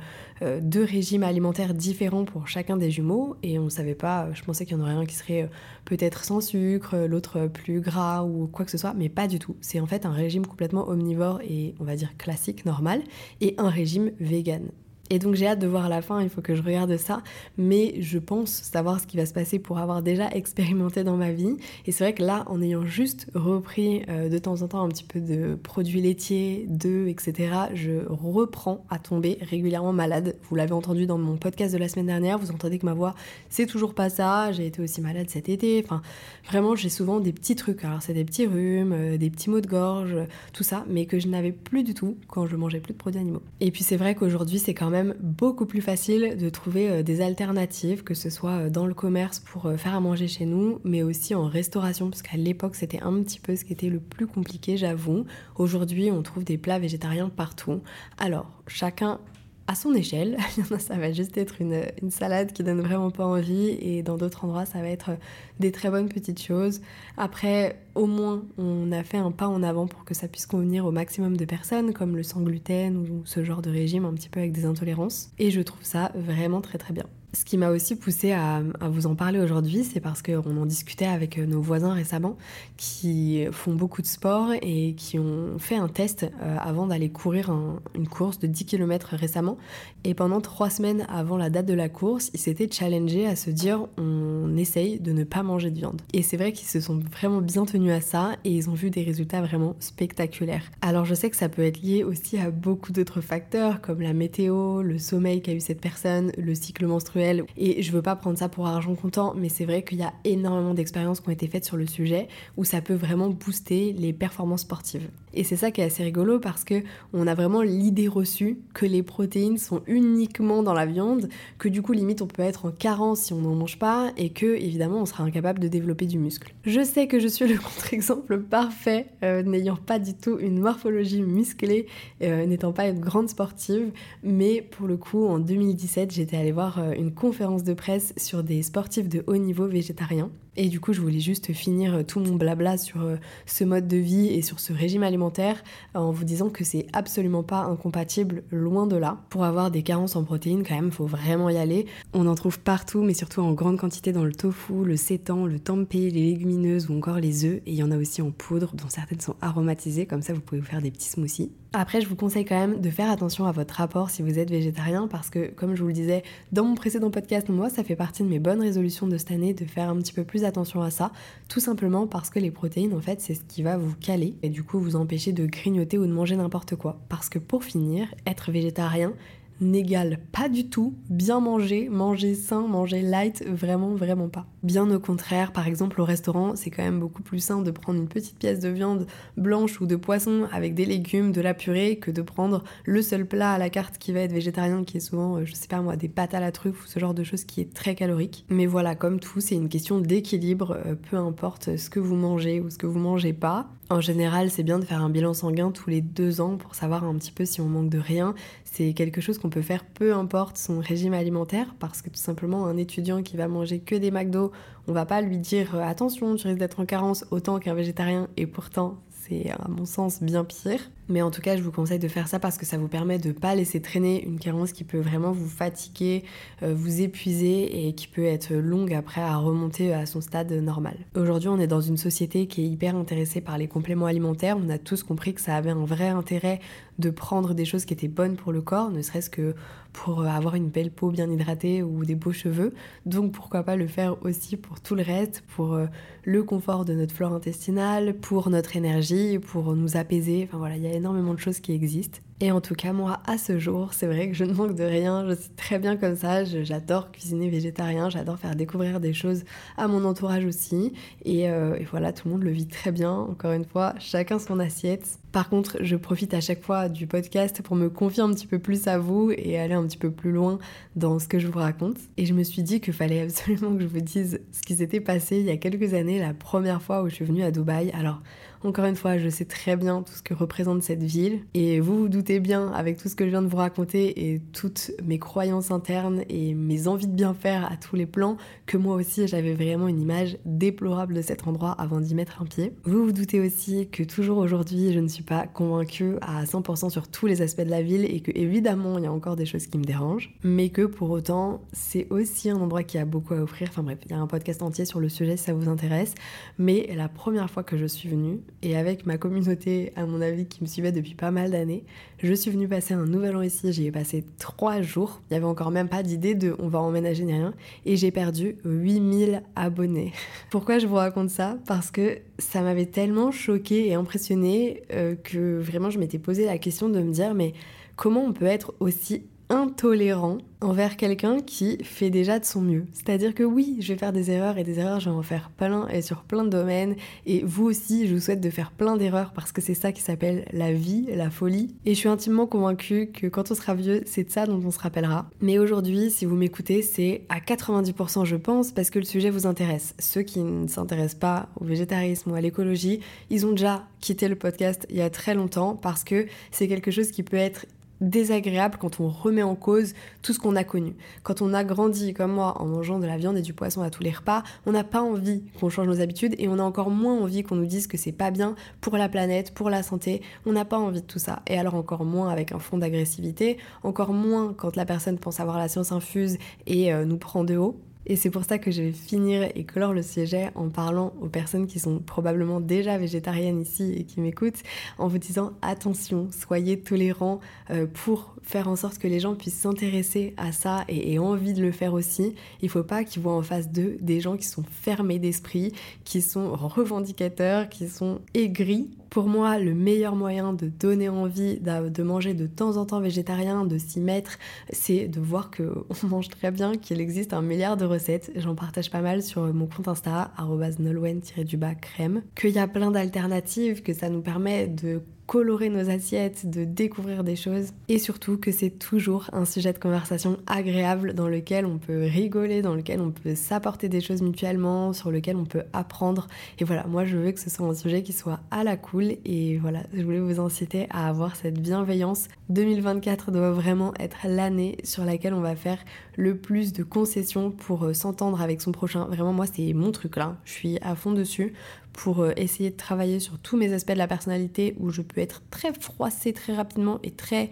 deux 0.61 0.83
régimes 0.83 1.23
alimentaires 1.23 1.73
différents 1.73 2.25
pour 2.25 2.47
chacun 2.47 2.77
des 2.77 2.91
jumeaux 2.91 3.35
et 3.43 3.59
on 3.59 3.69
savait 3.69 3.95
pas 3.95 4.29
je 4.33 4.43
pensais 4.43 4.65
qu'il 4.65 4.77
y 4.77 4.79
en 4.79 4.83
aurait 4.83 4.93
un 4.93 5.05
qui 5.05 5.15
serait 5.15 5.43
euh, 5.43 5.47
peut-être 5.85 6.23
sans 6.23 6.41
sucre, 6.41 6.95
l'autre 6.97 7.47
plus 7.47 7.81
gras 7.81 8.23
ou 8.23 8.47
quoi 8.47 8.65
que 8.65 8.71
ce 8.71 8.77
soit, 8.77 8.93
mais 8.93 9.09
pas 9.09 9.27
du 9.27 9.39
tout. 9.39 9.55
C'est 9.61 9.79
en 9.79 9.85
fait 9.85 10.05
un 10.05 10.11
régime 10.11 10.45
complètement 10.45 10.87
omnivore 10.87 11.41
et 11.41 11.75
on 11.79 11.83
va 11.83 11.95
dire 11.95 12.15
classique, 12.17 12.65
normal, 12.65 13.01
et 13.41 13.55
un 13.57 13.69
régime 13.69 14.11
vegan. 14.19 14.69
Et 15.09 15.17
donc 15.17 15.35
j'ai 15.35 15.47
hâte 15.47 15.59
de 15.59 15.67
voir 15.67 15.89
la 15.89 16.01
fin, 16.01 16.21
il 16.21 16.29
faut 16.29 16.41
que 16.41 16.55
je 16.55 16.61
regarde 16.61 16.95
ça, 16.97 17.23
mais 17.57 17.95
je 17.99 18.19
pense 18.19 18.51
savoir 18.51 18.99
ce 18.99 19.07
qui 19.07 19.17
va 19.17 19.25
se 19.25 19.33
passer 19.33 19.57
pour 19.57 19.79
avoir 19.79 20.03
déjà 20.03 20.29
expérimenté 20.29 21.03
dans 21.03 21.17
ma 21.17 21.31
vie. 21.31 21.55
Et 21.85 21.91
c'est 21.91 22.03
vrai 22.03 22.13
que 22.13 22.23
là, 22.23 22.43
en 22.47 22.61
ayant 22.61 22.85
juste 22.85 23.27
repris 23.33 24.03
euh, 24.07 24.29
de 24.29 24.37
temps 24.37 24.61
en 24.61 24.67
temps 24.67 24.83
un 24.83 24.89
petit 24.89 25.03
peu 25.03 25.19
de 25.19 25.57
produits 25.61 26.01
laitiers, 26.01 26.65
d'œufs, 26.69 27.07
etc., 27.07 27.53
je 27.73 28.05
reprends 28.07 28.85
à 28.89 28.99
tomber 28.99 29.39
régulièrement 29.41 29.93
malade. 29.93 30.35
Vous 30.49 30.55
l'avez 30.55 30.73
entendu 30.73 31.07
dans 31.07 31.17
mon 31.17 31.37
podcast 31.37 31.73
de 31.73 31.79
la 31.79 31.89
semaine 31.89 32.07
dernière, 32.07 32.37
vous 32.37 32.51
entendez 32.51 32.77
que 32.77 32.85
ma 32.85 32.93
voix, 32.93 33.15
c'est 33.49 33.65
toujours 33.65 33.95
pas 33.95 34.09
ça. 34.09 34.51
J'ai 34.51 34.67
été 34.67 34.81
aussi 34.81 35.01
malade 35.01 35.29
cet 35.29 35.49
été. 35.49 35.81
Enfin, 35.83 36.01
vraiment, 36.47 36.75
j'ai 36.75 36.89
souvent 36.89 37.19
des 37.19 37.33
petits 37.33 37.55
trucs. 37.55 37.83
Alors 37.83 38.03
c'est 38.03 38.13
des 38.13 38.25
petits 38.25 38.45
rhumes, 38.45 38.93
euh, 38.93 39.17
des 39.17 39.31
petits 39.31 39.49
maux 39.49 39.61
de 39.61 39.67
gorge, 39.67 40.15
tout 40.53 40.63
ça, 40.63 40.85
mais 40.87 41.05
que 41.05 41.19
je 41.19 41.27
n'avais 41.27 41.51
plus 41.51 41.83
du 41.83 41.95
tout 41.95 42.15
quand 42.27 42.45
je 42.45 42.55
mangeais 42.55 42.79
plus 42.79 42.93
de 42.93 42.97
produits 42.97 43.19
animaux. 43.19 43.41
Et 43.59 43.71
puis 43.71 43.83
c'est 43.83 43.97
vrai 43.97 44.13
qu'aujourd'hui, 44.13 44.59
c'est 44.59 44.73
quand 44.75 44.89
même 44.89 44.98
beaucoup 45.19 45.65
plus 45.65 45.81
facile 45.81 46.37
de 46.37 46.49
trouver 46.49 46.89
euh, 46.89 47.03
des 47.03 47.21
alternatives, 47.21 48.03
que 48.03 48.13
ce 48.13 48.29
soit 48.29 48.51
euh, 48.51 48.69
dans 48.69 48.85
le 48.85 48.93
commerce 48.93 49.39
pour 49.39 49.65
euh, 49.65 49.77
faire 49.77 49.95
à 49.95 49.99
manger 49.99 50.27
chez 50.27 50.45
nous, 50.45 50.79
mais 50.83 51.03
aussi 51.03 51.35
en 51.35 51.47
restauration, 51.47 52.09
parce 52.09 52.21
qu'à 52.21 52.37
l'époque 52.37 52.75
c'était 52.75 53.01
un 53.01 53.21
petit 53.21 53.39
peu 53.39 53.55
ce 53.55 53.65
qui 53.65 53.73
était 53.73 53.89
le 53.89 53.99
plus 53.99 54.27
compliqué, 54.27 54.77
j'avoue. 54.77 55.25
Aujourd'hui, 55.55 56.11
on 56.11 56.21
trouve 56.23 56.43
des 56.43 56.57
plats 56.57 56.79
végétariens 56.79 57.29
partout. 57.29 57.81
Alors, 58.17 58.51
chacun 58.67 59.19
à 59.69 59.75
son 59.75 59.93
échelle. 59.93 60.35
Il 60.57 60.63
y 60.63 60.67
en 60.67 60.75
a, 60.75 60.79
ça 60.79 60.97
va 60.97 61.11
juste 61.11 61.37
être 61.37 61.61
une, 61.61 61.83
une, 62.01 62.09
salade 62.09 62.53
qui 62.53 62.63
donne 62.63 62.81
vraiment 62.81 63.11
pas 63.11 63.25
envie, 63.25 63.69
et 63.79 64.01
dans 64.01 64.17
d'autres 64.17 64.43
endroits, 64.43 64.65
ça 64.65 64.81
va 64.81 64.89
être 64.89 65.11
des 65.59 65.71
très 65.71 65.91
bonnes 65.91 66.09
petites 66.09 66.41
choses. 66.41 66.81
Après, 67.17 67.79
au 67.93 68.07
moins, 68.07 68.43
on 68.57 68.91
a 68.91 69.03
fait 69.03 69.17
un 69.17 69.31
pas 69.31 69.47
en 69.47 69.61
avant 69.61 69.85
pour 69.85 70.05
que 70.05 70.15
ça 70.15 70.27
puisse 70.27 70.47
convenir 70.47 70.87
au 70.87 70.91
maximum 70.91 71.37
de 71.37 71.45
personnes, 71.45 71.93
comme 71.93 72.15
le 72.15 72.23
sans 72.23 72.41
gluten 72.41 72.97
ou 72.97 73.21
ce 73.25 73.43
genre 73.43 73.61
de 73.61 73.69
régime 73.69 74.05
un 74.05 74.13
petit 74.13 74.29
peu 74.29 74.39
avec 74.39 74.53
des 74.53 74.65
intolérances. 74.65 75.29
Et 75.37 75.51
je 75.51 75.61
trouve 75.61 75.83
ça 75.83 76.11
vraiment 76.15 76.61
très 76.61 76.79
très 76.79 76.93
bien. 76.93 77.05
Ce 77.31 77.45
qui 77.45 77.57
m'a 77.57 77.69
aussi 77.69 77.95
poussé 77.95 78.31
à, 78.31 78.63
vous 78.89 79.05
en 79.05 79.13
parler 79.13 79.39
aujourd'hui, 79.39 79.83
c'est 79.83 79.99
parce 79.99 80.23
qu'on 80.23 80.57
en 80.57 80.65
discutait 80.65 81.05
avec 81.05 81.37
nos 81.37 81.61
voisins 81.61 81.93
récemment 81.93 82.37
qui 82.75 83.45
font 83.51 83.73
beaucoup 83.73 84.01
de 84.01 84.07
sport 84.07 84.51
et 84.63 84.95
qui 84.97 85.19
ont 85.19 85.59
fait 85.59 85.75
un 85.75 85.87
test 85.87 86.23
euh, 86.23 86.57
avant 86.59 86.87
d'aller 86.87 87.09
courir 87.09 87.55
une 87.93 88.07
course 88.07 88.39
de 88.39 88.47
10 88.47 88.65
km 88.65 89.15
récemment. 89.15 89.57
Et 90.03 90.15
pendant 90.15 90.41
trois 90.41 90.71
semaines 90.71 91.05
avant 91.07 91.37
la 91.37 91.51
date 91.51 91.67
de 91.67 91.75
la 91.75 91.87
course, 91.87 92.31
ils 92.33 92.39
s'étaient 92.39 92.69
challengés 92.71 93.27
à 93.27 93.35
se 93.35 93.51
dire 93.51 93.85
on 93.97 94.57
essaye 94.57 94.99
de 94.99 95.11
ne 95.11 95.23
pas 95.23 95.43
manger 95.43 95.69
de 95.69 95.75
viande. 95.75 96.01
Et 96.13 96.23
c'est 96.23 96.37
vrai 96.37 96.51
qu'ils 96.51 96.67
se 96.67 96.79
sont 96.79 96.97
vraiment 96.97 97.41
bien 97.41 97.65
tenus 97.65 97.93
à 97.93 98.01
ça 98.01 98.31
et 98.43 98.51
ils 98.51 98.71
ont 98.71 98.73
vu 98.73 98.89
des 98.89 99.03
résultats 99.03 99.41
vraiment 99.41 99.75
spectaculaires. 99.79 100.63
Alors 100.81 101.05
je 101.05 101.13
sais 101.13 101.29
que 101.29 101.35
ça 101.35 101.47
peut 101.47 101.63
être 101.63 101.81
lié 101.83 102.03
aussi 102.03 102.39
à 102.39 102.49
beaucoup 102.49 102.91
d'autres 102.91 103.21
facteurs 103.21 103.81
comme 103.81 104.01
la 104.01 104.13
météo, 104.13 104.81
le 104.81 104.97
sommeil 104.97 105.43
qu'a 105.43 105.53
eu 105.53 105.59
cette 105.59 105.81
personne, 105.81 106.31
le 106.35 106.55
cycle 106.55 106.87
menstruel 106.87 107.18
et 107.57 107.81
je 107.81 107.91
veux 107.91 108.01
pas 108.01 108.15
prendre 108.15 108.37
ça 108.37 108.49
pour 108.49 108.67
argent 108.67 108.95
comptant, 108.95 109.33
mais 109.35 109.49
c'est 109.49 109.65
vrai 109.65 109.83
qu'il 109.83 109.99
y 109.99 110.03
a 110.03 110.13
énormément 110.23 110.73
d'expériences 110.73 111.19
qui 111.19 111.29
ont 111.29 111.31
été 111.31 111.47
faites 111.47 111.65
sur 111.65 111.77
le 111.77 111.85
sujet 111.85 112.27
où 112.57 112.63
ça 112.63 112.81
peut 112.81 112.93
vraiment 112.93 113.29
booster 113.29 113.93
les 113.93 114.13
performances 114.13 114.61
sportives. 114.61 115.09
Et 115.33 115.43
c'est 115.43 115.55
ça 115.55 115.71
qui 115.71 115.81
est 115.81 115.85
assez 115.85 116.03
rigolo 116.03 116.39
parce 116.39 116.63
que 116.63 116.83
on 117.13 117.27
a 117.27 117.35
vraiment 117.35 117.61
l'idée 117.61 118.07
reçue 118.07 118.59
que 118.73 118.85
les 118.85 119.03
protéines 119.03 119.57
sont 119.57 119.81
uniquement 119.87 120.63
dans 120.63 120.73
la 120.73 120.85
viande, 120.85 121.29
que 121.57 121.69
du 121.69 121.81
coup 121.81 121.93
limite 121.93 122.21
on 122.21 122.27
peut 122.27 122.41
être 122.41 122.65
en 122.65 122.71
carence 122.71 123.21
si 123.21 123.33
on 123.33 123.41
n'en 123.41 123.55
mange 123.55 123.77
pas 123.77 124.11
et 124.17 124.29
que 124.29 124.45
évidemment 124.45 125.01
on 125.01 125.05
sera 125.05 125.23
incapable 125.23 125.59
de 125.59 125.67
développer 125.67 126.05
du 126.05 126.17
muscle. 126.17 126.53
Je 126.63 126.83
sais 126.83 127.07
que 127.07 127.19
je 127.19 127.27
suis 127.27 127.47
le 127.47 127.57
contre-exemple 127.59 128.39
parfait, 128.39 129.07
euh, 129.23 129.43
n'ayant 129.43 129.77
pas 129.77 129.99
du 129.99 130.13
tout 130.13 130.39
une 130.39 130.59
morphologie 130.59 131.21
musclée, 131.21 131.87
euh, 132.21 132.45
n'étant 132.45 132.73
pas 132.73 132.87
une 132.87 132.99
grande 132.99 133.29
sportive, 133.29 133.91
mais 134.23 134.61
pour 134.61 134.87
le 134.87 134.97
coup 134.97 135.25
en 135.25 135.39
2017 135.39 136.11
j'étais 136.11 136.37
allée 136.37 136.51
voir 136.51 136.79
euh, 136.79 136.93
une 136.93 137.13
conférence 137.13 137.63
de 137.63 137.73
presse 137.73 138.13
sur 138.17 138.43
des 138.43 138.63
sportifs 138.63 139.09
de 139.09 139.23
haut 139.27 139.37
niveau 139.37 139.67
végétariens 139.67 140.29
et 140.59 140.67
du 140.67 140.81
coup, 140.81 140.91
je 140.91 140.99
voulais 140.99 141.21
juste 141.21 141.53
finir 141.53 141.95
euh, 141.95 142.03
tout 142.03 142.19
mon 142.19 142.35
blabla 142.35 142.77
sur 142.77 143.01
euh, 143.01 143.15
ce 143.45 143.63
mode 143.63 143.87
de 143.87 143.95
vie 143.95 144.27
et 144.27 144.41
sur 144.41 144.59
ce 144.59 144.73
régime 144.73 145.03
alimentaire 145.03 145.63
euh, 145.95 145.99
en 145.99 146.11
vous 146.11 146.25
disant 146.25 146.49
que 146.49 146.65
c'est 146.65 146.85
absolument 146.91 147.43
pas 147.43 147.61
incompatible, 147.61 148.43
loin 148.51 148.85
de 148.85 148.97
là. 148.97 149.19
Pour 149.29 149.45
avoir 149.45 149.71
des 149.71 149.83
carences 149.83 150.17
en 150.17 150.25
protéines, 150.25 150.65
quand 150.67 150.75
même, 150.75 150.91
faut 150.91 151.05
vraiment 151.05 151.49
y 151.49 151.55
aller. 151.55 151.85
On 152.11 152.27
en 152.27 152.35
trouve 152.35 152.59
partout, 152.59 153.03
mais 153.03 153.13
surtout 153.13 153.39
en 153.39 153.53
grande 153.53 153.77
quantité 153.77 154.11
dans 154.11 154.25
le 154.25 154.33
tofu, 154.33 154.83
le 154.83 154.97
sétan, 154.97 155.45
le 155.45 155.59
tempeh, 155.59 156.09
les 156.09 156.31
légumineuses 156.31 156.89
ou 156.89 156.97
encore 156.97 157.19
les 157.19 157.45
œufs. 157.45 157.61
Et 157.65 157.71
il 157.71 157.75
y 157.75 157.83
en 157.83 157.91
a 157.91 157.97
aussi 157.97 158.21
en 158.21 158.31
poudre, 158.31 158.75
dont 158.75 158.89
certaines 158.89 159.21
sont 159.21 159.37
aromatisées, 159.39 160.07
comme 160.07 160.21
ça 160.21 160.33
vous 160.33 160.41
pouvez 160.41 160.59
vous 160.59 160.67
faire 160.67 160.81
des 160.81 160.91
petits 160.91 161.07
smoothies. 161.07 161.51
Après, 161.71 162.01
je 162.01 162.07
vous 162.07 162.15
conseille 162.15 162.45
quand 162.45 162.57
même 162.57 162.81
de 162.81 162.89
faire 162.89 163.11
attention 163.11 163.45
à 163.45 163.51
votre 163.51 163.75
rapport 163.75 164.09
si 164.09 164.23
vous 164.23 164.39
êtes 164.39 164.49
végétarien 164.49 165.07
parce 165.07 165.29
que, 165.29 165.51
comme 165.51 165.75
je 165.75 165.81
vous 165.83 165.89
le 165.89 165.93
disais 165.93 166.23
dans 166.51 166.63
mon 166.63 166.73
précédent 166.73 167.11
podcast, 167.11 167.47
moi, 167.49 167.69
ça 167.69 167.83
fait 167.83 167.95
partie 167.95 168.23
de 168.23 168.27
mes 168.27 168.39
bonnes 168.39 168.61
résolutions 168.61 169.05
de 169.05 169.15
cette 169.19 169.29
année 169.29 169.53
de 169.53 169.65
faire 169.65 169.87
un 169.87 169.97
petit 169.97 170.11
peu 170.11 170.23
plus 170.23 170.45
attention 170.45 170.81
à 170.81 170.89
ça, 170.89 171.11
tout 171.47 171.59
simplement 171.59 172.07
parce 172.07 172.31
que 172.31 172.39
les 172.39 172.49
protéines, 172.49 172.95
en 172.95 173.01
fait, 173.01 173.21
c'est 173.21 173.35
ce 173.35 173.43
qui 173.47 173.61
va 173.61 173.77
vous 173.77 173.93
caler 173.93 174.33
et 174.41 174.49
du 174.49 174.63
coup 174.63 174.79
vous 174.79 174.95
empêcher 174.95 175.31
de 175.31 175.45
grignoter 175.45 175.99
ou 175.99 176.07
de 176.07 176.11
manger 176.11 176.35
n'importe 176.35 176.75
quoi. 176.75 176.99
Parce 177.07 177.29
que 177.29 177.37
pour 177.37 177.63
finir, 177.63 178.07
être 178.25 178.51
végétarien, 178.51 179.13
n'égale 179.61 180.19
pas 180.31 180.49
du 180.49 180.69
tout 180.69 180.93
bien 181.09 181.39
manger, 181.39 181.89
manger 181.89 182.35
sain, 182.35 182.61
manger 182.61 183.01
light, 183.01 183.45
vraiment, 183.47 183.95
vraiment 183.95 184.29
pas. 184.29 184.45
Bien 184.63 184.89
au 184.91 184.99
contraire, 184.99 185.51
par 185.51 185.67
exemple 185.67 186.01
au 186.01 186.05
restaurant, 186.05 186.55
c'est 186.55 186.69
quand 186.69 186.83
même 186.83 186.99
beaucoup 186.99 187.23
plus 187.23 187.39
sain 187.39 187.61
de 187.61 187.71
prendre 187.71 187.99
une 187.99 188.07
petite 188.07 188.37
pièce 188.37 188.59
de 188.59 188.69
viande 188.69 189.07
blanche 189.37 189.79
ou 189.81 189.85
de 189.85 189.95
poisson 189.95 190.47
avec 190.51 190.75
des 190.75 190.85
légumes, 190.85 191.31
de 191.31 191.41
la 191.41 191.53
purée, 191.53 191.97
que 191.97 192.11
de 192.11 192.21
prendre 192.21 192.63
le 192.85 193.01
seul 193.01 193.25
plat 193.25 193.53
à 193.53 193.57
la 193.57 193.69
carte 193.69 193.97
qui 193.97 194.11
va 194.11 194.21
être 194.21 194.33
végétarien, 194.33 194.83
qui 194.83 194.97
est 194.97 195.01
souvent, 195.01 195.37
euh, 195.37 195.45
je 195.45 195.53
sais 195.53 195.67
pas 195.67 195.81
moi, 195.81 195.95
des 195.95 196.09
pâtes 196.09 196.33
à 196.33 196.39
la 196.39 196.51
truffe 196.51 196.83
ou 196.83 196.87
ce 196.87 196.99
genre 196.99 197.13
de 197.13 197.23
choses 197.23 197.43
qui 197.43 197.61
est 197.61 197.73
très 197.73 197.95
calorique. 197.95 198.45
Mais 198.49 198.65
voilà, 198.65 198.95
comme 198.95 199.19
tout, 199.19 199.39
c'est 199.39 199.55
une 199.55 199.69
question 199.69 199.99
d'équilibre, 199.99 200.77
euh, 200.85 200.95
peu 200.95 201.17
importe 201.17 201.77
ce 201.77 201.89
que 201.89 201.99
vous 201.99 202.15
mangez 202.15 202.59
ou 202.61 202.69
ce 202.69 202.77
que 202.77 202.87
vous 202.87 202.99
mangez 202.99 203.33
pas. 203.33 203.69
En 203.91 204.01
général, 204.01 204.51
c'est 204.51 204.61
bien 204.61 204.77
de 204.77 204.85
faire 204.85 205.01
un 205.01 205.09
bilan 205.09 205.33
sanguin 205.33 205.71
tous 205.71 205.89
les 205.89 206.01
deux 206.01 206.41
ans 206.41 206.57
pour 206.57 206.75
savoir 206.75 207.03
un 207.03 207.15
petit 207.15 207.31
peu 207.31 207.43
si 207.45 207.59
on 207.59 207.67
manque 207.67 207.89
de 207.89 207.97
rien. 207.97 208.35
C'est 208.63 208.93
quelque 208.93 209.19
chose 209.19 209.39
qu'on 209.39 209.48
qu'on 209.49 209.53
peut 209.53 209.61
faire 209.63 209.83
peu 209.83 210.13
importe 210.13 210.57
son 210.57 210.79
régime 210.79 211.13
alimentaire 211.13 211.73
parce 211.79 212.03
que 212.03 212.09
tout 212.09 212.19
simplement 212.19 212.67
un 212.67 212.77
étudiant 212.77 213.23
qui 213.23 213.35
va 213.35 213.47
manger 213.47 213.79
que 213.79 213.95
des 213.95 214.11
McDo, 214.11 214.51
on 214.87 214.93
va 214.93 215.07
pas 215.07 215.21
lui 215.21 215.39
dire 215.39 215.75
attention, 215.75 216.35
tu 216.35 216.47
risques 216.47 216.59
d'être 216.59 216.79
en 216.79 216.85
carence 216.85 217.25
autant 217.31 217.57
qu'un 217.57 217.73
végétarien 217.73 218.27
et 218.37 218.45
pourtant 218.45 218.99
c'est 219.09 219.49
à 219.51 219.67
mon 219.67 219.85
sens 219.85 220.21
bien 220.21 220.43
pire. 220.43 220.79
Mais 221.07 221.23
en 221.23 221.31
tout 221.31 221.41
cas, 221.41 221.57
je 221.57 221.63
vous 221.63 221.71
conseille 221.71 221.99
de 221.99 222.07
faire 222.07 222.27
ça 222.27 222.39
parce 222.39 222.57
que 222.57 222.65
ça 222.65 222.77
vous 222.77 222.87
permet 222.87 223.17
de 223.17 223.31
pas 223.31 223.55
laisser 223.55 223.81
traîner 223.81 224.23
une 224.23 224.39
carence 224.39 224.71
qui 224.71 224.83
peut 224.83 224.99
vraiment 224.99 225.31
vous 225.31 225.47
fatiguer, 225.47 226.23
euh, 226.61 226.73
vous 226.75 227.01
épuiser 227.01 227.87
et 227.87 227.93
qui 227.93 228.07
peut 228.07 228.25
être 228.25 228.53
longue 228.53 228.93
après 228.93 229.21
à 229.21 229.35
remonter 229.37 229.93
à 229.93 230.05
son 230.05 230.21
stade 230.21 230.51
normal. 230.51 230.97
Aujourd'hui, 231.15 231.49
on 231.49 231.59
est 231.59 231.67
dans 231.67 231.81
une 231.81 231.97
société 231.97 232.45
qui 232.45 232.61
est 232.61 232.67
hyper 232.67 232.95
intéressée 232.95 233.41
par 233.41 233.57
les 233.57 233.67
compléments 233.67 234.05
alimentaires. 234.05 234.57
On 234.63 234.69
a 234.69 234.77
tous 234.77 235.01
compris 235.01 235.33
que 235.33 235.41
ça 235.41 235.55
avait 235.55 235.71
un 235.71 235.85
vrai 235.85 236.09
intérêt 236.09 236.59
de 236.99 237.09
prendre 237.09 237.53
des 237.53 237.65
choses 237.65 237.85
qui 237.85 237.93
étaient 237.93 238.07
bonnes 238.07 238.35
pour 238.35 238.51
le 238.51 238.61
corps, 238.61 238.91
ne 238.91 239.01
serait-ce 239.01 239.29
que 239.29 239.55
pour 239.93 240.25
avoir 240.25 240.55
une 240.55 240.69
belle 240.69 240.91
peau 240.91 241.09
bien 241.09 241.29
hydratée 241.29 241.81
ou 241.81 242.05
des 242.05 242.15
beaux 242.15 242.31
cheveux. 242.31 242.73
Donc 243.05 243.31
pourquoi 243.31 243.63
pas 243.63 243.75
le 243.75 243.87
faire 243.87 244.23
aussi 244.23 244.57
pour 244.57 244.81
tout 244.81 244.95
le 244.95 245.01
reste, 245.01 245.43
pour 245.55 245.73
euh, 245.73 245.87
le 246.23 246.43
confort 246.43 246.85
de 246.85 246.93
notre 246.93 247.15
flore 247.15 247.33
intestinale, 247.33 248.15
pour 248.15 248.49
notre 248.49 248.75
énergie, 248.75 249.39
pour 249.39 249.75
nous 249.75 249.97
apaiser. 249.97 250.43
Enfin 250.47 250.57
voilà, 250.57 250.77
il 250.77 250.83
y 250.83 250.87
a 250.87 250.93
énormément 250.93 251.33
de 251.33 251.39
choses 251.39 251.59
qui 251.59 251.71
existent. 251.71 252.19
Et 252.41 252.53
en 252.53 252.61
tout 252.61 252.73
cas, 252.73 252.93
moi, 252.93 253.19
à 253.25 253.37
ce 253.37 253.59
jour, 253.59 253.93
c'est 253.93 254.07
vrai 254.07 254.29
que 254.29 254.33
je 254.33 254.45
ne 254.45 254.53
manque 254.53 254.73
de 254.73 254.85
rien. 254.85 255.27
Je 255.27 255.33
suis 255.33 255.49
très 255.49 255.77
bien 255.77 255.97
comme 255.97 256.15
ça. 256.15 256.45
J'adore 256.45 257.11
cuisiner 257.11 257.49
végétarien. 257.49 258.09
J'adore 258.09 258.39
faire 258.39 258.55
découvrir 258.55 259.01
des 259.01 259.11
choses 259.11 259.43
à 259.75 259.89
mon 259.89 260.05
entourage 260.05 260.45
aussi. 260.45 260.93
Et, 261.25 261.49
euh, 261.49 261.75
et, 261.75 261.83
voilà, 261.83 262.13
tout 262.13 262.29
le 262.29 262.33
monde 262.35 262.43
le 262.43 262.51
vit 262.51 262.67
très 262.67 262.93
bien. 262.93 263.11
Encore 263.11 263.51
une 263.51 263.65
fois, 263.65 263.93
chacun 263.99 264.39
son 264.39 264.57
assiette. 264.59 265.19
Par 265.33 265.49
contre, 265.49 265.77
je 265.81 265.97
profite 265.97 266.33
à 266.33 266.39
chaque 266.39 266.63
fois 266.63 266.87
du 266.87 267.07
podcast 267.07 267.61
pour 267.61 267.75
me 267.75 267.89
confier 267.89 268.23
un 268.23 268.33
petit 268.33 268.47
peu 268.47 268.57
plus 268.57 268.87
à 268.87 268.97
vous 268.97 269.31
et 269.35 269.59
aller 269.59 269.73
un 269.73 269.85
petit 269.85 269.97
peu 269.97 270.09
plus 270.09 270.31
loin 270.31 270.59
dans 270.95 271.19
ce 271.19 271.27
que 271.27 271.39
je 271.39 271.47
vous 271.47 271.59
raconte. 271.59 271.97
Et 272.15 272.25
je 272.25 272.33
me 272.33 272.43
suis 272.43 272.63
dit 272.63 272.79
qu'il 272.79 272.93
fallait 272.93 273.21
absolument 273.21 273.75
que 273.75 273.81
je 273.81 273.87
vous 273.87 273.99
dise 273.99 274.39
ce 274.53 274.61
qui 274.61 274.75
s'était 274.75 275.01
passé 275.01 275.39
il 275.39 275.45
y 275.45 275.51
a 275.51 275.57
quelques 275.57 275.93
années, 275.93 276.19
la 276.19 276.33
première 276.33 276.81
fois 276.81 277.03
où 277.03 277.09
je 277.09 277.15
suis 277.15 277.25
venue 277.25 277.43
à 277.43 277.51
Dubaï. 277.51 277.91
Alors, 277.91 278.21
encore 278.63 278.85
une 278.85 278.95
fois, 278.95 279.17
je 279.17 279.29
sais 279.29 279.45
très 279.45 279.75
bien 279.75 280.03
tout 280.03 280.13
ce 280.13 280.21
que 280.21 280.33
représente 280.33 280.83
cette 280.83 281.03
ville. 281.03 281.39
Et 281.53 281.79
vous 281.79 281.97
vous 281.97 282.09
doutez 282.09 282.39
bien, 282.39 282.71
avec 282.71 282.97
tout 282.97 283.07
ce 283.07 283.15
que 283.15 283.25
je 283.25 283.29
viens 283.29 283.41
de 283.41 283.47
vous 283.47 283.57
raconter 283.57 284.33
et 284.33 284.41
toutes 284.53 284.91
mes 285.03 285.19
croyances 285.19 285.71
internes 285.71 286.23
et 286.29 286.53
mes 286.53 286.87
envies 286.87 287.07
de 287.07 287.13
bien 287.13 287.33
faire 287.33 287.71
à 287.71 287.77
tous 287.77 287.95
les 287.95 288.05
plans, 288.05 288.37
que 288.65 288.77
moi 288.77 288.95
aussi 288.95 289.27
j'avais 289.27 289.53
vraiment 289.53 289.87
une 289.87 290.01
image 290.01 290.37
déplorable 290.45 291.13
de 291.13 291.21
cet 291.21 291.47
endroit 291.47 291.71
avant 291.71 292.01
d'y 292.01 292.15
mettre 292.15 292.41
un 292.41 292.45
pied. 292.45 292.73
Vous 292.83 293.05
vous 293.05 293.11
doutez 293.11 293.39
aussi 293.39 293.87
que 293.89 294.03
toujours 294.03 294.37
aujourd'hui, 294.37 294.93
je 294.93 294.99
ne 294.99 295.07
suis 295.07 295.23
pas 295.23 295.47
convaincue 295.47 296.15
à 296.21 296.43
100% 296.43 296.89
sur 296.89 297.07
tous 297.07 297.27
les 297.27 297.41
aspects 297.41 297.61
de 297.61 297.69
la 297.69 297.81
ville 297.81 298.05
et 298.05 298.19
que 298.19 298.31
évidemment, 298.35 298.97
il 298.97 299.05
y 299.05 299.07
a 299.07 299.11
encore 299.11 299.35
des 299.35 299.45
choses 299.45 299.67
qui 299.67 299.77
me 299.77 299.83
dérangent, 299.83 300.33
mais 300.43 300.69
que 300.69 300.85
pour 300.85 301.11
autant, 301.11 301.61
c'est 301.71 302.07
aussi 302.09 302.49
un 302.49 302.57
endroit 302.57 302.83
qui 302.83 302.97
a 302.97 303.05
beaucoup 303.05 303.33
à 303.33 303.37
offrir. 303.37 303.69
Enfin 303.69 303.83
bref, 303.83 303.99
il 304.05 304.11
y 304.11 304.13
a 304.13 304.19
un 304.19 304.27
podcast 304.27 304.61
entier 304.61 304.85
sur 304.85 304.99
le 304.99 305.09
sujet 305.09 305.37
si 305.37 305.45
ça 305.45 305.53
vous 305.53 305.69
intéresse. 305.69 306.13
Mais 306.57 306.89
la 306.95 307.07
première 307.07 307.49
fois 307.49 307.63
que 307.63 307.77
je 307.77 307.85
suis 307.85 308.09
venue, 308.09 308.39
et 308.61 308.75
avec 308.75 309.05
ma 309.05 309.17
communauté, 309.17 309.93
à 309.95 310.05
mon 310.05 310.21
avis, 310.21 310.45
qui 310.45 310.61
me 310.61 310.67
suivait 310.67 310.91
depuis 310.91 311.15
pas 311.15 311.31
mal 311.31 311.51
d'années, 311.51 311.83
je 312.21 312.33
suis 312.33 312.51
venue 312.51 312.67
passer 312.67 312.93
un 312.93 313.05
nouvel 313.05 313.35
an 313.35 313.41
ici. 313.41 313.71
J'y 313.71 313.87
ai 313.87 313.91
passé 313.91 314.25
trois 314.37 314.81
jours. 314.81 315.21
Il 315.29 315.33
n'y 315.33 315.37
avait 315.37 315.45
encore 315.45 315.71
même 315.71 315.87
pas 315.87 316.03
d'idée 316.03 316.35
de 316.35 316.55
on 316.59 316.67
va 316.67 316.79
emménager 316.79 317.23
ni 317.23 317.33
rien. 317.33 317.53
Et 317.85 317.95
j'ai 317.95 318.11
perdu 318.11 318.57
8000 318.65 319.43
abonnés. 319.55 320.11
Pourquoi 320.49 320.79
je 320.79 320.87
vous 320.87 320.95
raconte 320.95 321.29
ça? 321.29 321.57
Parce 321.67 321.89
que 321.89 322.19
ça 322.37 322.61
m'avait 322.61 322.85
tellement 322.85 323.31
choqué 323.31 323.87
et 323.87 323.93
impressionné 323.93 324.83
euh, 324.91 325.15
que 325.15 325.59
vraiment 325.59 325.89
je 325.89 325.99
m'étais 325.99 326.19
posé 326.19 326.45
la 326.45 326.57
question 326.57 326.89
de 326.89 326.99
me 327.01 327.11
dire 327.11 327.33
mais 327.33 327.53
comment 327.95 328.23
on 328.25 328.33
peut 328.33 328.45
être 328.45 328.73
aussi 328.79 329.23
intolérant 329.49 330.37
envers 330.61 330.97
quelqu'un 330.97 331.39
qui 331.39 331.83
fait 331.83 332.09
déjà 332.09 332.37
de 332.37 332.45
son 332.45 332.61
mieux. 332.61 332.85
C'est-à-dire 332.93 333.33
que 333.33 333.43
oui, 333.43 333.77
je 333.79 333.93
vais 333.93 333.99
faire 333.99 334.11
des 334.11 334.29
erreurs 334.29 334.57
et 334.57 334.63
des 334.63 334.79
erreurs, 334.79 334.99
je 334.99 335.09
vais 335.09 335.15
en 335.15 335.23
faire 335.23 335.49
plein 335.49 335.87
et 335.87 336.01
sur 336.01 336.23
plein 336.23 336.43
de 336.43 336.49
domaines. 336.49 336.95
Et 337.25 337.43
vous 337.43 337.65
aussi, 337.65 338.07
je 338.07 338.13
vous 338.13 338.19
souhaite 338.19 338.41
de 338.41 338.49
faire 338.49 338.71
plein 338.71 338.97
d'erreurs 338.97 339.31
parce 339.33 339.51
que 339.51 339.61
c'est 339.61 339.73
ça 339.73 339.91
qui 339.91 340.01
s'appelle 340.01 340.45
la 340.51 340.73
vie, 340.73 341.07
la 341.15 341.29
folie. 341.29 341.75
Et 341.85 341.93
je 341.93 341.99
suis 341.99 342.09
intimement 342.09 342.45
convaincue 342.45 343.07
que 343.07 343.27
quand 343.27 343.51
on 343.51 343.55
sera 343.55 343.73
vieux, 343.73 344.03
c'est 344.05 344.25
de 344.25 344.31
ça 344.31 344.45
dont 344.45 344.61
on 344.63 344.71
se 344.71 344.79
rappellera. 344.79 345.29
Mais 345.41 345.59
aujourd'hui, 345.59 346.11
si 346.11 346.25
vous 346.25 346.35
m'écoutez, 346.35 346.81
c'est 346.81 347.23
à 347.29 347.39
90% 347.39 348.25
je 348.25 348.35
pense 348.35 348.71
parce 348.71 348.89
que 348.89 348.99
le 348.99 349.05
sujet 349.05 349.29
vous 349.29 349.47
intéresse. 349.47 349.95
Ceux 349.97 350.21
qui 350.21 350.39
ne 350.39 350.67
s'intéressent 350.67 351.19
pas 351.19 351.49
au 351.59 351.63
végétarisme 351.63 352.31
ou 352.31 352.35
à 352.35 352.41
l'écologie, 352.41 352.99
ils 353.29 353.45
ont 353.45 353.51
déjà 353.51 353.87
quitté 354.01 354.27
le 354.27 354.35
podcast 354.35 354.85
il 354.89 354.97
y 354.97 355.01
a 355.01 355.09
très 355.09 355.33
longtemps 355.33 355.75
parce 355.75 356.03
que 356.03 356.27
c'est 356.51 356.67
quelque 356.67 356.91
chose 356.91 357.11
qui 357.11 357.23
peut 357.23 357.37
être 357.37 357.65
désagréable 358.01 358.77
quand 358.79 358.99
on 358.99 359.09
remet 359.09 359.43
en 359.43 359.55
cause 359.55 359.93
tout 360.21 360.33
ce 360.33 360.39
qu'on 360.39 360.55
a 360.55 360.63
connu. 360.63 360.95
Quand 361.23 361.41
on 361.41 361.53
a 361.53 361.63
grandi 361.63 362.13
comme 362.13 362.33
moi 362.33 362.61
en 362.61 362.65
mangeant 362.65 362.99
de 362.99 363.05
la 363.05 363.17
viande 363.17 363.37
et 363.37 363.41
du 363.41 363.53
poisson 363.53 363.81
à 363.81 363.89
tous 363.89 364.03
les 364.03 364.11
repas, 364.11 364.43
on 364.65 364.71
n'a 364.71 364.83
pas 364.83 365.01
envie 365.01 365.43
qu'on 365.59 365.69
change 365.69 365.87
nos 365.87 366.01
habitudes 366.01 366.35
et 366.37 366.47
on 366.47 366.59
a 366.59 366.63
encore 366.63 366.89
moins 366.89 367.19
envie 367.19 367.43
qu'on 367.43 367.55
nous 367.55 367.65
dise 367.65 367.87
que 367.87 367.97
c'est 367.97 368.11
pas 368.11 368.31
bien 368.31 368.55
pour 368.81 368.97
la 368.97 369.09
planète, 369.09 369.53
pour 369.53 369.69
la 369.69 369.83
santé. 369.83 370.21
On 370.45 370.53
n'a 370.53 370.65
pas 370.65 370.77
envie 370.77 371.01
de 371.01 371.07
tout 371.07 371.19
ça. 371.19 371.41
Et 371.47 371.57
alors 371.57 371.75
encore 371.75 372.05
moins 372.05 372.29
avec 372.29 372.51
un 372.51 372.59
fond 372.59 372.77
d'agressivité, 372.77 373.57
encore 373.83 374.13
moins 374.13 374.53
quand 374.53 374.75
la 374.75 374.85
personne 374.85 375.17
pense 375.17 375.39
avoir 375.39 375.57
la 375.57 375.67
science 375.67 375.91
infuse 375.91 376.37
et 376.67 376.93
euh, 376.93 377.05
nous 377.05 377.17
prend 377.17 377.43
de 377.43 377.57
haut. 377.57 377.79
Et 378.09 378.15
c'est 378.15 378.31
pour 378.31 378.43
ça 378.43 378.57
que 378.57 378.71
je 378.71 378.81
vais 378.81 378.91
finir 378.91 379.47
et 379.53 379.63
clore 379.65 379.93
le 379.93 380.01
sujet 380.01 380.49
en 380.55 380.69
parlant 380.69 381.13
aux 381.21 381.29
personnes 381.29 381.67
qui 381.67 381.77
sont 381.77 381.99
probablement 381.99 382.59
déjà 382.59 382.97
végétariennes 382.97 383.61
ici 383.61 383.93
et 383.95 384.03
qui 384.03 384.19
m'écoutent, 384.19 384.63
en 384.97 385.07
vous 385.07 385.19
disant 385.19 385.51
attention, 385.61 386.27
soyez 386.31 386.79
tolérants 386.79 387.39
euh, 387.69 387.85
pour 387.85 388.33
faire 388.41 388.67
en 388.67 388.75
sorte 388.75 388.97
que 388.97 389.07
les 389.07 389.19
gens 389.19 389.35
puissent 389.35 389.59
s'intéresser 389.59 390.33
à 390.37 390.51
ça 390.51 390.85
et 390.87 391.13
aient 391.13 391.19
envie 391.19 391.53
de 391.53 391.61
le 391.61 391.71
faire 391.71 391.93
aussi. 391.93 392.33
Il 392.63 392.69
faut 392.69 392.83
pas 392.83 393.03
qu'ils 393.03 393.21
voient 393.21 393.35
en 393.35 393.43
face 393.43 393.69
d'eux 393.69 393.97
des 394.01 394.21
gens 394.21 394.37
qui 394.37 394.47
sont 394.47 394.63
fermés 394.63 395.19
d'esprit, 395.19 395.71
qui 396.03 396.23
sont 396.23 396.55
revendicateurs, 396.55 397.69
qui 397.69 397.87
sont 397.87 398.21
aigris 398.33 398.89
pour 399.09 399.27
moi, 399.27 399.59
le 399.59 399.73
meilleur 399.73 400.15
moyen 400.15 400.53
de 400.53 400.67
donner 400.67 401.09
envie 401.09 401.59
de 401.59 402.03
manger 402.03 402.33
de 402.33 402.47
temps 402.47 402.77
en 402.77 402.85
temps 402.85 402.99
végétarien, 402.99 403.65
de 403.65 403.77
s'y 403.77 403.99
mettre, 403.99 404.37
c'est 404.71 405.07
de 405.07 405.19
voir 405.19 405.51
qu'on 405.51 405.85
mange 406.07 406.29
très 406.29 406.51
bien, 406.51 406.73
qu'il 406.75 407.01
existe 407.01 407.33
un 407.33 407.41
milliard 407.41 407.77
de 407.77 407.85
recettes. 407.85 408.31
J'en 408.35 408.55
partage 408.55 408.89
pas 408.89 409.01
mal 409.01 409.23
sur 409.23 409.41
mon 409.53 409.67
compte 409.67 409.87
Insta, 409.87 410.31
nolwen-du-bas 410.79 411.75
crème, 411.75 412.21
qu'il 412.35 412.51
y 412.51 412.59
a 412.59 412.67
plein 412.67 412.91
d'alternatives, 412.91 413.81
que 413.81 413.93
ça 413.93 414.09
nous 414.09 414.21
permet 414.21 414.67
de 414.67 415.01
colorer 415.29 415.69
nos 415.69 415.91
assiettes, 415.91 416.49
de 416.49 416.63
découvrir 416.63 417.23
des 417.23 417.35
choses 417.35 417.67
et 417.87 417.99
surtout 417.99 418.39
que 418.39 418.51
c'est 418.51 418.71
toujours 418.71 419.29
un 419.31 419.45
sujet 419.45 419.71
de 419.73 419.77
conversation 419.77 420.37
agréable 420.47 421.13
dans 421.13 421.27
lequel 421.27 421.67
on 421.67 421.77
peut 421.77 422.01
rigoler, 422.05 422.63
dans 422.63 422.73
lequel 422.73 422.99
on 422.99 423.11
peut 423.11 423.35
s'apporter 423.35 423.89
des 423.89 424.01
choses 424.01 424.23
mutuellement, 424.23 424.91
sur 424.91 425.11
lequel 425.11 425.35
on 425.35 425.45
peut 425.45 425.65
apprendre. 425.71 426.27
Et 426.57 426.63
voilà, 426.63 426.87
moi 426.87 427.05
je 427.05 427.15
veux 427.15 427.31
que 427.31 427.39
ce 427.39 427.51
soit 427.51 427.67
un 427.67 427.75
sujet 427.75 428.01
qui 428.01 428.11
soit 428.11 428.39
à 428.49 428.63
la 428.63 428.75
cool 428.75 429.17
et 429.23 429.59
voilà, 429.59 429.83
je 429.93 430.01
voulais 430.01 430.19
vous 430.19 430.39
inciter 430.39 430.87
à 430.89 431.07
avoir 431.07 431.35
cette 431.35 431.61
bienveillance. 431.61 432.27
2024 432.49 433.29
doit 433.31 433.51
vraiment 433.51 433.93
être 433.99 434.25
l'année 434.25 434.79
sur 434.83 435.05
laquelle 435.05 435.35
on 435.35 435.41
va 435.41 435.55
faire 435.55 435.77
le 436.17 436.37
plus 436.37 436.73
de 436.73 436.81
concessions 436.81 437.51
pour 437.51 437.85
euh, 437.85 437.93
s'entendre 437.93 438.41
avec 438.41 438.61
son 438.61 438.71
prochain. 438.71 439.05
Vraiment, 439.05 439.33
moi 439.33 439.45
c'est 439.45 439.73
mon 439.73 439.91
truc 439.91 440.15
là, 440.15 440.37
je 440.43 440.53
suis 440.53 440.79
à 440.81 440.95
fond 440.95 441.11
dessus 441.11 441.53
pour 441.99 442.21
euh, 442.21 442.31
essayer 442.37 442.69
de 442.69 442.77
travailler 442.77 443.19
sur 443.19 443.37
tous 443.39 443.57
mes 443.57 443.73
aspects 443.73 443.91
de 443.91 443.97
la 443.97 444.07
personnalité 444.07 444.73
où 444.79 444.89
je 444.89 445.01
peux 445.01 445.19
être 445.19 445.41
très 445.51 445.73
froissée 445.73 446.31
très 446.31 446.53
rapidement 446.53 446.99
et 447.03 447.11
très 447.11 447.49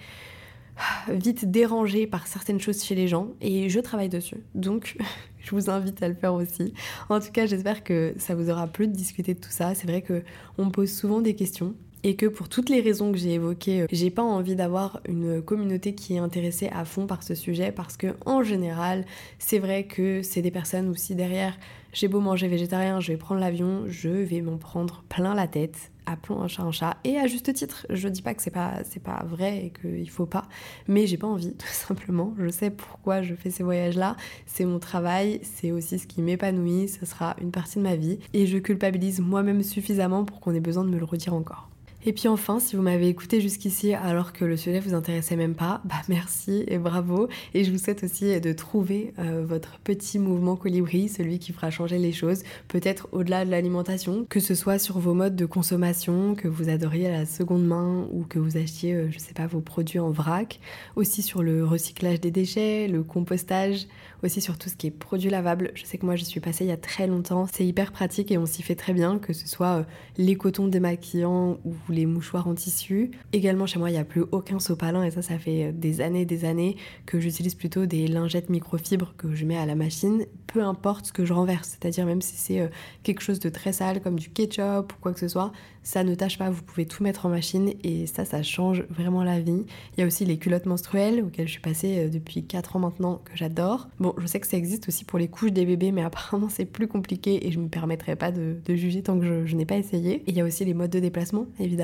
ah, 0.78 1.12
vite 1.12 1.52
dérangée 1.52 2.08
par 2.08 2.28
certaines 2.28 2.62
choses 2.62 2.82
chez 2.82 2.96
les 2.96 3.10
gens 3.10 3.34
et 3.42 3.68
je 3.68 3.80
travaille 3.82 4.08
dessus. 4.08 4.38
Donc 4.56 4.96
je 5.40 5.52
vous 5.52 5.70
invite 5.70 6.02
à 6.02 6.08
le 6.08 6.16
faire 6.16 6.34
aussi. 6.34 6.74
En 7.10 7.20
tout 7.20 7.32
cas, 7.34 7.46
j'espère 7.46 7.84
que 7.84 8.14
ça 8.18 8.36
vous 8.36 8.50
aura 8.50 8.68
plu 8.68 8.88
de 8.88 8.94
discuter 8.94 9.34
de 9.34 9.40
tout 9.42 9.52
ça. 9.52 9.76
C'est 9.76 9.86
vrai 9.86 10.02
que 10.02 10.24
on 10.58 10.66
me 10.68 10.72
pose 10.72 10.94
souvent 10.94 11.20
des 11.20 11.36
questions 11.36 11.76
et 12.08 12.16
que 12.16 12.26
pour 12.26 12.48
toutes 12.48 12.70
les 12.70 12.80
raisons 12.80 13.12
que 13.12 13.18
j'ai 13.18 13.34
évoquées, 13.34 13.82
euh, 13.82 13.88
j'ai 13.92 14.10
pas 14.10 14.24
envie 14.24 14.56
d'avoir 14.56 15.02
une 15.10 15.42
communauté 15.42 15.94
qui 15.94 16.16
est 16.16 16.20
intéressée 16.20 16.70
à 16.72 16.86
fond 16.86 17.06
par 17.06 17.22
ce 17.22 17.36
sujet 17.36 17.74
parce 17.74 17.98
que 17.98 18.16
en 18.26 18.44
général, 18.44 19.06
c'est 19.40 19.60
vrai 19.60 19.84
que 19.84 20.22
c'est 20.22 20.42
des 20.42 20.50
personnes 20.50 20.88
aussi 20.88 21.16
derrière 21.16 21.58
j'ai 21.92 22.08
beau 22.08 22.20
manger 22.20 22.48
végétarien, 22.48 23.00
je 23.00 23.12
vais 23.12 23.18
prendre 23.18 23.42
l'avion, 23.42 23.86
je 23.88 24.10
vais 24.10 24.42
m'en 24.42 24.58
prendre 24.58 25.04
plein 25.10 25.34
la 25.34 25.48
tête. 25.48 25.92
Appelons 26.06 26.42
un 26.42 26.48
chat 26.48 26.64
un 26.64 26.72
chat. 26.72 26.98
Et 27.04 27.18
à 27.18 27.28
juste 27.28 27.52
titre, 27.54 27.86
je 27.90 28.08
dis 28.08 28.22
pas 28.22 28.34
que 28.34 28.42
c'est 28.42 28.52
pas, 28.52 28.76
c'est 28.90 29.02
pas 29.02 29.26
vrai 29.28 29.66
et 29.66 29.70
qu'il 29.72 30.10
faut 30.10 30.28
pas, 30.28 30.48
mais 30.88 31.08
j'ai 31.08 31.18
pas 31.18 31.28
envie, 31.28 31.54
tout 31.58 31.68
simplement. 31.68 32.34
Je 32.38 32.50
sais 32.50 32.70
pourquoi 32.70 33.22
je 33.22 33.34
fais 33.34 33.50
ces 33.50 33.64
voyages-là. 33.64 34.16
C'est 34.46 34.66
mon 34.66 34.80
travail, 34.80 35.40
c'est 35.42 35.72
aussi 35.72 36.00
ce 36.00 36.08
qui 36.08 36.22
m'épanouit, 36.22 36.88
ce 36.88 37.06
sera 37.06 37.36
une 37.42 37.52
partie 37.52 37.80
de 37.80 37.84
ma 37.84 37.96
vie. 37.96 38.20
Et 38.34 38.46
je 38.46 38.60
culpabilise 38.60 39.20
moi-même 39.20 39.64
suffisamment 39.64 40.24
pour 40.24 40.40
qu'on 40.40 40.54
ait 40.54 40.62
besoin 40.62 40.84
de 40.86 40.90
me 40.90 41.00
le 41.00 41.06
redire 41.06 41.34
encore. 41.34 41.68
Et 42.06 42.14
puis 42.14 42.28
enfin, 42.28 42.60
si 42.60 42.76
vous 42.76 42.84
m'avez 42.84 43.10
écouté 43.10 43.42
jusqu'ici 43.42 43.94
alors 43.94 44.32
que 44.32 44.46
le 44.46 44.56
sujet 44.56 44.80
vous 44.80 44.94
intéressait 44.94 45.36
même 45.36 45.56
pas, 45.56 45.82
bah 45.84 45.96
merci 46.08 46.64
et 46.68 46.78
bravo. 46.78 47.28
Et 47.54 47.64
je 47.64 47.72
vous 47.72 47.80
souhaite 47.80 48.04
aussi 48.04 48.40
de 48.40 48.54
trouver 48.54 49.14
euh, 49.20 49.44
votre 49.44 49.80
petit 49.80 50.20
mouvement 50.20 50.56
colibri, 50.56 51.10
celui 51.10 51.40
qui 51.40 51.52
fera 51.52 51.72
changer 51.72 51.98
les 51.98 52.14
choses, 52.14 52.44
peut-être 52.68 53.10
au-delà 53.12 53.46
de 53.46 53.52
l'alimentation, 53.52 54.26
que 54.30 54.40
ce 54.40 54.54
soit 54.54 54.78
sur 54.80 55.00
vos 55.00 55.16
modes 55.16 55.36
de 55.36 55.46
consommation, 55.46 56.36
que 56.36 56.48
vous 56.48 56.70
adoriez 56.70 57.08
à 57.08 57.12
la 57.12 57.26
seconde 57.26 57.66
main 57.66 58.08
ou 58.12 58.24
que 58.24 58.38
vous 58.38 58.58
achetiez, 58.58 58.94
euh, 58.94 59.12
je 59.12 59.18
sais 59.18 59.34
pas, 59.34 59.48
vos 59.48 59.62
produits 59.62 60.00
en 60.00 60.12
vrac, 60.12 60.60
aussi 60.96 61.24
sur 61.24 61.42
le 61.42 61.66
recyclage 61.66 62.22
des 62.22 62.32
déchets, 62.32 62.88
le 62.88 63.04
compostage, 63.04 63.88
aussi 64.24 64.40
sur 64.40 64.58
tout 64.58 64.70
ce 64.70 64.76
qui 64.76 64.88
est 64.88 64.92
produits 64.92 65.30
lavables. 65.30 65.72
Je 65.74 65.84
sais 65.84 65.98
que 65.98 66.06
moi 66.06 66.16
je 66.16 66.24
suis 66.24 66.40
passée 66.40 66.64
il 66.64 66.70
y 66.70 66.72
a 66.72 66.78
très 66.78 67.08
longtemps, 67.08 67.48
c'est 67.52 67.66
hyper 67.66 67.92
pratique 67.92 68.32
et 68.32 68.38
on 68.38 68.46
s'y 68.46 68.62
fait 68.62 68.76
très 68.76 68.94
bien, 68.94 69.20
que 69.20 69.34
ce 69.34 69.48
soit 69.48 69.80
euh, 69.80 69.84
les 70.18 70.36
cotons 70.36 70.68
démaquillants 70.68 71.58
ou 71.66 71.74
les 71.92 72.06
mouchoirs 72.06 72.48
en 72.48 72.56
tissu. 72.56 73.12
Également 73.34 73.66
chez 73.66 73.80
moi 73.80 73.90
il 73.90 73.94
n'y 73.94 74.00
a 74.00 74.06
plus 74.06 74.24
aucun 74.32 74.60
sopalin 74.60 75.04
et 75.04 75.12
ça 75.12 75.22
ça 75.22 75.38
fait 75.38 75.66
euh, 75.66 75.72
des 75.72 76.02
années 76.02 76.26
des 76.26 76.46
années 76.46 76.78
que 77.06 77.20
j'utilise 77.20 77.56
plutôt 77.56 77.86
des 77.86 78.08
lingettes 78.08 78.50
microfibres 78.50 79.14
que 79.18 79.36
je 79.36 79.46
mets 79.46 79.58
à 79.58 79.66
la 79.66 79.76
machine, 79.76 80.26
peu 80.48 80.64
importe 80.64 81.08
ce 81.08 81.14
que 81.14 81.26
je 81.26 81.34
renverse, 81.34 81.78
c'est-à-dire 81.80 82.06
même 82.06 82.22
si 82.22 82.36
c'est 82.36 82.62
euh, 82.62 82.68
quelque 83.04 83.22
chose 83.22 83.40
de 83.40 83.50
très 83.50 83.74
sale 83.74 84.02
comme 84.02 84.18
du 84.18 84.30
ketchup 84.30 84.94
ou 84.94 84.96
quoi 85.02 85.14
que 85.14 85.20
ce 85.20 85.28
soit, 85.28 85.52
ça 85.84 86.04
ne 86.04 86.16
tâche 86.16 86.38
pas, 86.38 86.50
vous 86.50 86.64
pouvez 86.64 86.86
tout 86.86 87.04
mettre 87.04 87.26
en 87.26 87.30
machine 87.30 87.74
et 87.84 88.08
ça 88.08 88.26
ça 88.26 88.44
change 88.44 88.84
vraiment 88.90 89.24
la 89.24 89.40
vie. 89.40 89.64
Il 89.96 90.02
y 90.02 90.04
a 90.04 90.06
aussi 90.06 90.26
les 90.26 90.38
culottes 90.38 90.66
menstruelles 90.66 91.24
auxquelles 91.24 91.48
je 91.48 91.54
suis 91.54 91.62
passée 91.62 92.10
depuis 92.10 92.44
4 92.44 92.76
ans 92.76 92.80
maintenant 92.80 93.22
que 93.24 93.32
j'adore. 93.36 93.88
Bon, 94.00 94.14
je 94.18 94.28
sais 94.28 94.40
que 94.40 94.48
ça 94.48 94.58
existe 94.58 94.88
aussi 94.90 95.06
pour 95.06 95.18
les 95.18 95.30
couches 95.30 95.54
des 95.54 95.66
bébés 95.66 95.92
mais 95.92 96.04
apparemment 96.04 96.50
c'est 96.50 96.66
plus 96.66 96.88
compliqué 96.88 97.48
et 97.48 97.52
je 97.52 97.60
me 97.60 97.70
permettrai 97.70 98.16
pas 98.16 98.32
de, 98.32 98.58
juger 98.68 99.02
tant 99.02 99.18
que 99.18 99.26
je, 99.26 99.46
je 99.46 99.56
n'ai 99.56 99.66
pas 99.66 99.78
essayé. 99.78 100.16
Et 100.16 100.32
il 100.32 100.36
y 100.36 100.42
a 100.42 100.46
aussi 100.46 100.66
les 100.66 100.74
modes 100.74 100.92
de 100.92 101.00
déplacement 101.00 101.46
évidemment. 101.60 101.77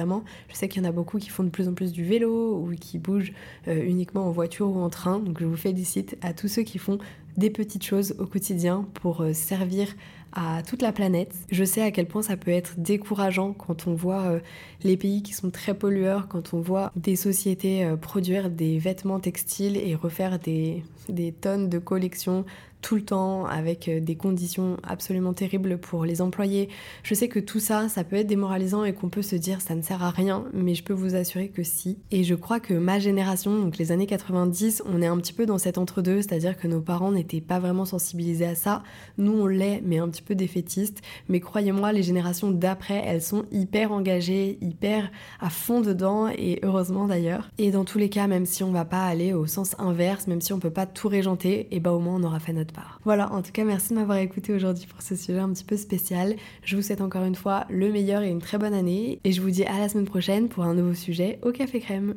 Je 0.50 0.56
sais 0.56 0.68
qu'il 0.68 0.82
y 0.82 0.86
en 0.86 0.90
a 0.90 0.92
beaucoup 0.92 1.20
qui 1.20 1.30
font 1.30 1.44
de 1.44 1.50
plus 1.50 1.68
en 1.68 1.74
plus 1.74 1.92
du 1.92 2.04
vélo 2.04 2.58
ou 2.58 2.76
qui 2.80 2.98
bougent 2.98 3.34
euh, 3.68 3.84
uniquement 3.84 4.28
en 4.28 4.32
voiture 4.32 4.70
ou 4.70 4.80
en 4.80 4.90
train. 4.90 5.20
Donc 5.20 5.40
je 5.40 5.46
vous 5.46 5.58
félicite 5.58 6.18
à 6.22 6.34
tous 6.34 6.48
ceux 6.48 6.64
qui 6.64 6.78
font 6.78 6.98
des 7.38 7.50
petites 7.50 7.84
choses 7.84 8.16
au 8.20 8.26
quotidien 8.26 8.88
pour 8.94 9.22
euh, 9.22 9.34
servir 9.34 9.88
à 10.34 10.64
toute 10.64 10.82
la 10.82 10.92
planète. 10.92 11.36
Je 11.52 11.64
sais 11.64 11.82
à 11.82 11.92
quel 11.92 12.08
point 12.08 12.24
ça 12.24 12.38
peut 12.38 12.52
être 12.52 12.74
décourageant 12.78 13.54
quand 13.54 13.88
on 13.88 13.94
voit 13.94 14.22
euh, 14.24 14.40
les 14.84 14.98
pays 14.98 15.22
qui 15.22 15.34
sont 15.34 15.52
très 15.52 15.76
pollueurs, 15.76 16.28
quand 16.28 16.54
on 16.54 16.62
voit 16.62 16.92
des 16.96 17.16
sociétés 17.16 17.88
produire 18.02 18.50
des 18.50 18.80
vêtements 18.80 19.20
textiles 19.20 19.78
et 19.78 19.96
refaire 19.96 20.40
des, 20.40 20.84
des 21.10 21.32
tonnes 21.32 21.70
de 21.70 21.80
collections 21.80 22.46
tout 22.84 22.96
le 22.96 23.02
temps 23.02 23.46
avec 23.46 23.88
euh, 23.88 24.00
des 24.00 24.16
conditions 24.16 24.78
absolument 24.84 25.34
terribles 25.34 25.80
pour 25.80 26.06
les 26.06 26.22
employés. 26.22 26.70
Je 27.02 27.16
sais 27.16 27.30
que 27.30 27.40
tout 27.40 27.60
ça, 27.60 27.90
ça 27.90 28.04
peut 28.04 28.18
être 28.18 28.28
démoralisant 28.28 28.84
et 28.84 28.94
qu'on 28.94 29.10
peut 29.10 29.22
se 29.22 29.38
dire 29.38 29.62
ça 29.62 29.74
ne 29.74 29.82
sert 29.82 30.04
à 30.04 30.12
rien, 30.12 30.46
mais 30.54 30.76
je 30.76 30.84
peux 30.84 30.94
vous 30.94 31.16
assurer 31.16 31.48
que 31.48 31.64
si. 31.64 31.98
Et 32.12 32.24
je 32.24 32.36
crois 32.36 32.60
que 32.60 32.74
ma 32.74 33.00
génération, 33.00 33.58
donc 33.58 33.78
les 33.78 33.92
années 33.92 34.06
90, 34.06 34.84
on 34.86 35.02
est 35.02 35.08
un 35.08 35.18
petit 35.18 35.34
peu 35.34 35.46
dans 35.46 35.58
cet 35.58 35.78
entre-deux, 35.78 36.22
c'est-à-dire 36.22 36.58
que 36.58 36.68
nos 36.68 36.82
parents 36.82 37.12
n'étaient 37.12 37.42
pas 37.42 37.60
vraiment 37.60 37.86
sensibilisés 37.86 38.46
à 38.46 38.56
ça. 38.56 38.84
Nous, 39.18 39.32
on 39.32 39.48
l'est, 39.48 39.82
mais 39.84 40.00
un 40.00 40.10
petit 40.10 40.22
peu 40.22 40.36
défaitistes. 40.36 41.02
Mais 41.30 41.40
croyez-moi, 41.40 41.94
les 41.94 42.04
générations 42.04 42.52
d'après, 42.52 43.02
elles 43.06 43.22
sont 43.22 43.46
hyper 43.52 43.94
engagées, 43.94 44.58
hyper 44.62 45.10
à 45.40 45.50
fond 45.50 45.80
dedans, 45.80 46.28
et 46.28 46.60
heureusement 46.64 47.08
d'ailleurs. 47.08 47.50
Et 47.58 47.72
dans 47.72 47.86
tous 47.86 47.98
les 47.98 48.10
cas, 48.10 48.28
même 48.28 48.46
si 48.46 48.62
on 48.64 48.72
va 48.72 48.84
pas 48.84 49.06
aller 49.06 49.34
au 49.34 49.48
sens 49.48 49.74
inverse, 49.80 50.28
même 50.28 50.42
si 50.42 50.52
on 50.52 50.60
peut 50.60 50.70
pas 50.70 50.86
tout 50.86 51.08
régenter, 51.08 51.62
et 51.62 51.68
eh 51.72 51.80
bah 51.80 51.92
ben, 51.92 51.96
au 51.96 52.00
moins 52.00 52.16
on 52.16 52.24
aura 52.24 52.40
fait 52.40 52.52
notre 52.52 52.73
voilà, 53.06 53.32
en 53.32 53.42
tout 53.42 53.52
cas, 53.52 53.64
merci 53.64 53.90
de 53.90 53.96
m'avoir 53.96 54.18
écouté 54.18 54.54
aujourd'hui 54.54 54.88
pour 54.88 55.02
ce 55.02 55.16
sujet 55.16 55.40
un 55.40 55.50
petit 55.50 55.66
peu 55.66 55.78
spécial. 55.78 56.36
Je 56.64 56.76
vous 56.76 56.82
souhaite 56.82 57.02
encore 57.02 57.26
une 57.26 57.36
fois 57.36 57.66
le 57.70 57.92
meilleur 57.92 58.22
et 58.22 58.30
une 58.30 58.42
très 58.42 58.58
bonne 58.58 58.74
année. 58.74 59.20
Et 59.24 59.32
je 59.32 59.42
vous 59.42 59.50
dis 59.50 59.66
à 59.66 59.80
la 59.80 59.90
semaine 59.90 60.06
prochaine 60.06 60.48
pour 60.48 60.64
un 60.64 60.74
nouveau 60.74 60.94
sujet 60.94 61.40
au 61.42 61.52
Café 61.52 61.80
Crème. 61.80 62.16